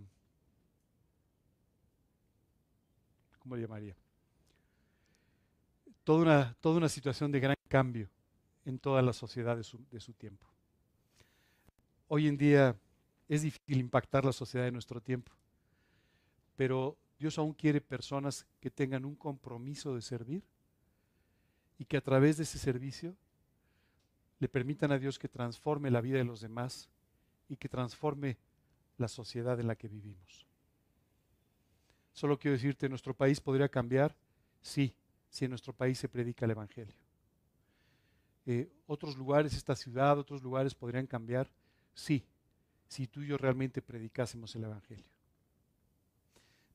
[3.40, 3.96] ¿cómo le llamaría?
[6.04, 8.08] Toda una, situación de gran cambio
[8.64, 10.46] en toda la sociedad de su, de su tiempo.
[12.06, 12.76] Hoy en día
[13.28, 15.32] es difícil impactar la sociedad de nuestro tiempo
[16.60, 20.42] pero Dios aún quiere personas que tengan un compromiso de servir
[21.78, 23.16] y que a través de ese servicio
[24.38, 26.90] le permitan a Dios que transforme la vida de los demás
[27.48, 28.36] y que transforme
[28.98, 30.49] la sociedad en la que vivimos.
[32.12, 34.14] Solo quiero decirte, ¿nuestro país podría cambiar?
[34.60, 34.94] Sí,
[35.28, 36.94] si en nuestro país se predica el Evangelio.
[38.46, 41.48] Eh, otros lugares, esta ciudad, otros lugares podrían cambiar?
[41.94, 42.24] Sí,
[42.88, 45.10] si tú y yo realmente predicásemos el Evangelio.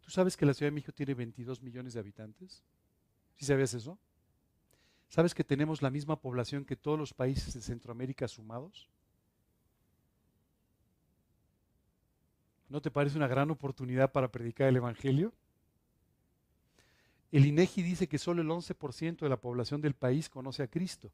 [0.01, 2.63] ¿Tú sabes que la Ciudad de México tiene 22 millones de habitantes?
[3.36, 3.97] ¿Sí sabías eso?
[5.09, 8.88] ¿Sabes que tenemos la misma población que todos los países de Centroamérica sumados?
[12.70, 15.34] ¿No te parece una gran oportunidad para predicar el Evangelio?
[17.32, 21.11] El INEGI dice que solo el 11% de la población del país conoce a Cristo.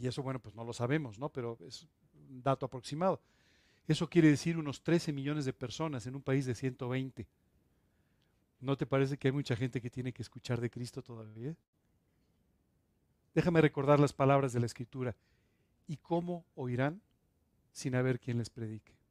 [0.00, 1.28] Y eso, bueno, pues no lo sabemos, ¿no?
[1.28, 1.86] Pero es
[2.28, 3.20] un dato aproximado.
[3.86, 7.26] Eso quiere decir unos 13 millones de personas en un país de 120.
[8.60, 11.54] ¿No te parece que hay mucha gente que tiene que escuchar de Cristo todavía?
[13.34, 15.14] Déjame recordar las palabras de la Escritura.
[15.86, 17.02] ¿Y cómo oirán
[17.72, 19.03] sin haber quien les predique?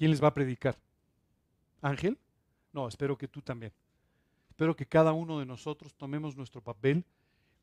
[0.00, 0.78] ¿Quién les va a predicar?
[1.82, 2.16] ¿Ángel?
[2.72, 3.70] No, espero que tú también.
[4.48, 7.04] Espero que cada uno de nosotros tomemos nuestro papel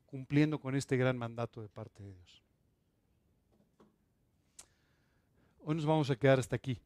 [0.06, 2.44] cumpliendo con este gran mandato de parte de Dios.
[5.64, 6.78] Hoy nos vamos a quedar hasta aquí.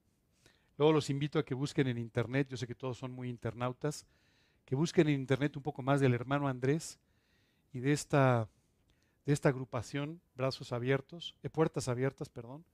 [0.79, 4.07] Luego los invito a que busquen en internet, yo sé que todos son muy internautas,
[4.65, 6.99] que busquen en internet un poco más del hermano Andrés
[7.75, 8.49] y de esta,
[9.27, 12.65] de esta agrupación, Brazos Abiertos, de Puertas Abiertas, perdón,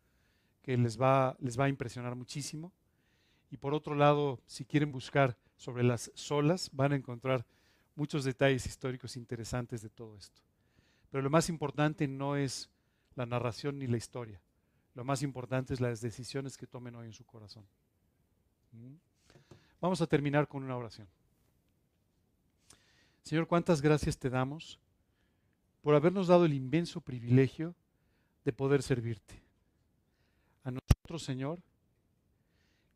[0.69, 2.75] que les va, les va a impresionar muchísimo.
[3.51, 7.47] Y por otro lado, si quieren buscar sobre las solas, van a encontrar
[7.95, 10.43] muchos detalles históricos interesantes de todo esto.
[11.11, 12.69] Pero lo más importante no es
[13.15, 14.43] la narración ni la historia.
[14.95, 17.65] Lo más importante es las decisiones que tomen hoy en su corazón.
[19.81, 21.09] Vamos a terminar con una oración.
[23.23, 24.79] Señor, cuántas gracias te damos
[25.81, 27.75] por habernos dado el inmenso privilegio
[28.45, 29.48] de poder servirte.
[31.17, 31.63] Señor,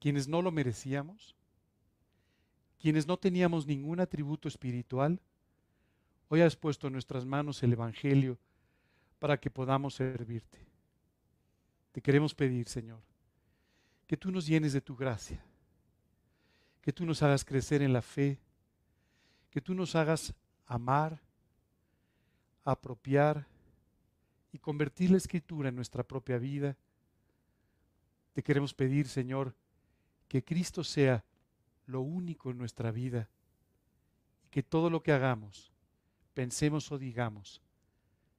[0.01, 1.37] quienes no lo merecíamos,
[2.81, 5.21] quienes no teníamos ningún atributo espiritual,
[6.29, 8.39] hoy has puesto en nuestras manos el Evangelio
[9.21, 10.59] para que podamos servirte.
[11.93, 13.01] Te queremos pedir, Señor,
[14.09, 15.45] que tú nos llenes de tu gracia
[16.83, 18.41] que tú nos hagas crecer en la fe,
[19.51, 20.35] que tú nos hagas
[20.67, 21.23] amar,
[22.65, 23.47] apropiar
[24.53, 26.77] y convertir la escritura en nuestra propia vida.
[28.33, 29.55] Te queremos pedir, Señor,
[30.29, 31.25] que Cristo sea
[31.87, 33.29] lo único en nuestra vida
[34.45, 35.73] y que todo lo que hagamos,
[36.35, 37.61] pensemos o digamos,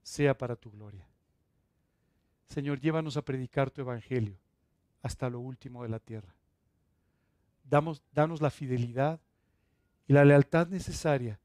[0.01, 1.07] sea para tu gloria.
[2.49, 4.37] Señor, llévanos a predicar tu evangelio
[5.01, 6.35] hasta lo último de la tierra.
[7.63, 9.19] damos, danos la fidelidad
[10.07, 11.39] y la lealtad necesaria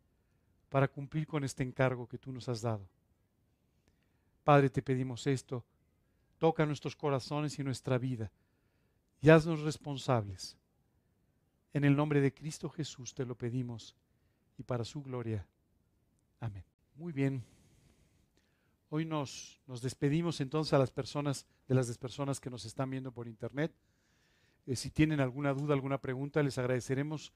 [0.68, 2.88] para cumplir con este encargo que tú nos has dado.
[4.44, 5.64] Padre, te pedimos esto,
[6.38, 8.30] toca nuestros corazones y nuestra vida
[9.20, 10.56] y haznos responsables.
[11.72, 13.94] En el nombre de Cristo Jesús te lo pedimos
[14.56, 15.46] y para su gloria.
[16.40, 16.64] Amén.
[16.94, 17.44] Muy bien.
[18.90, 23.12] Hoy nos, nos despedimos entonces a las personas, de las personas que nos están viendo
[23.12, 23.72] por internet.
[24.66, 27.32] Eh, si tienen alguna duda, alguna pregunta, les agradeceremos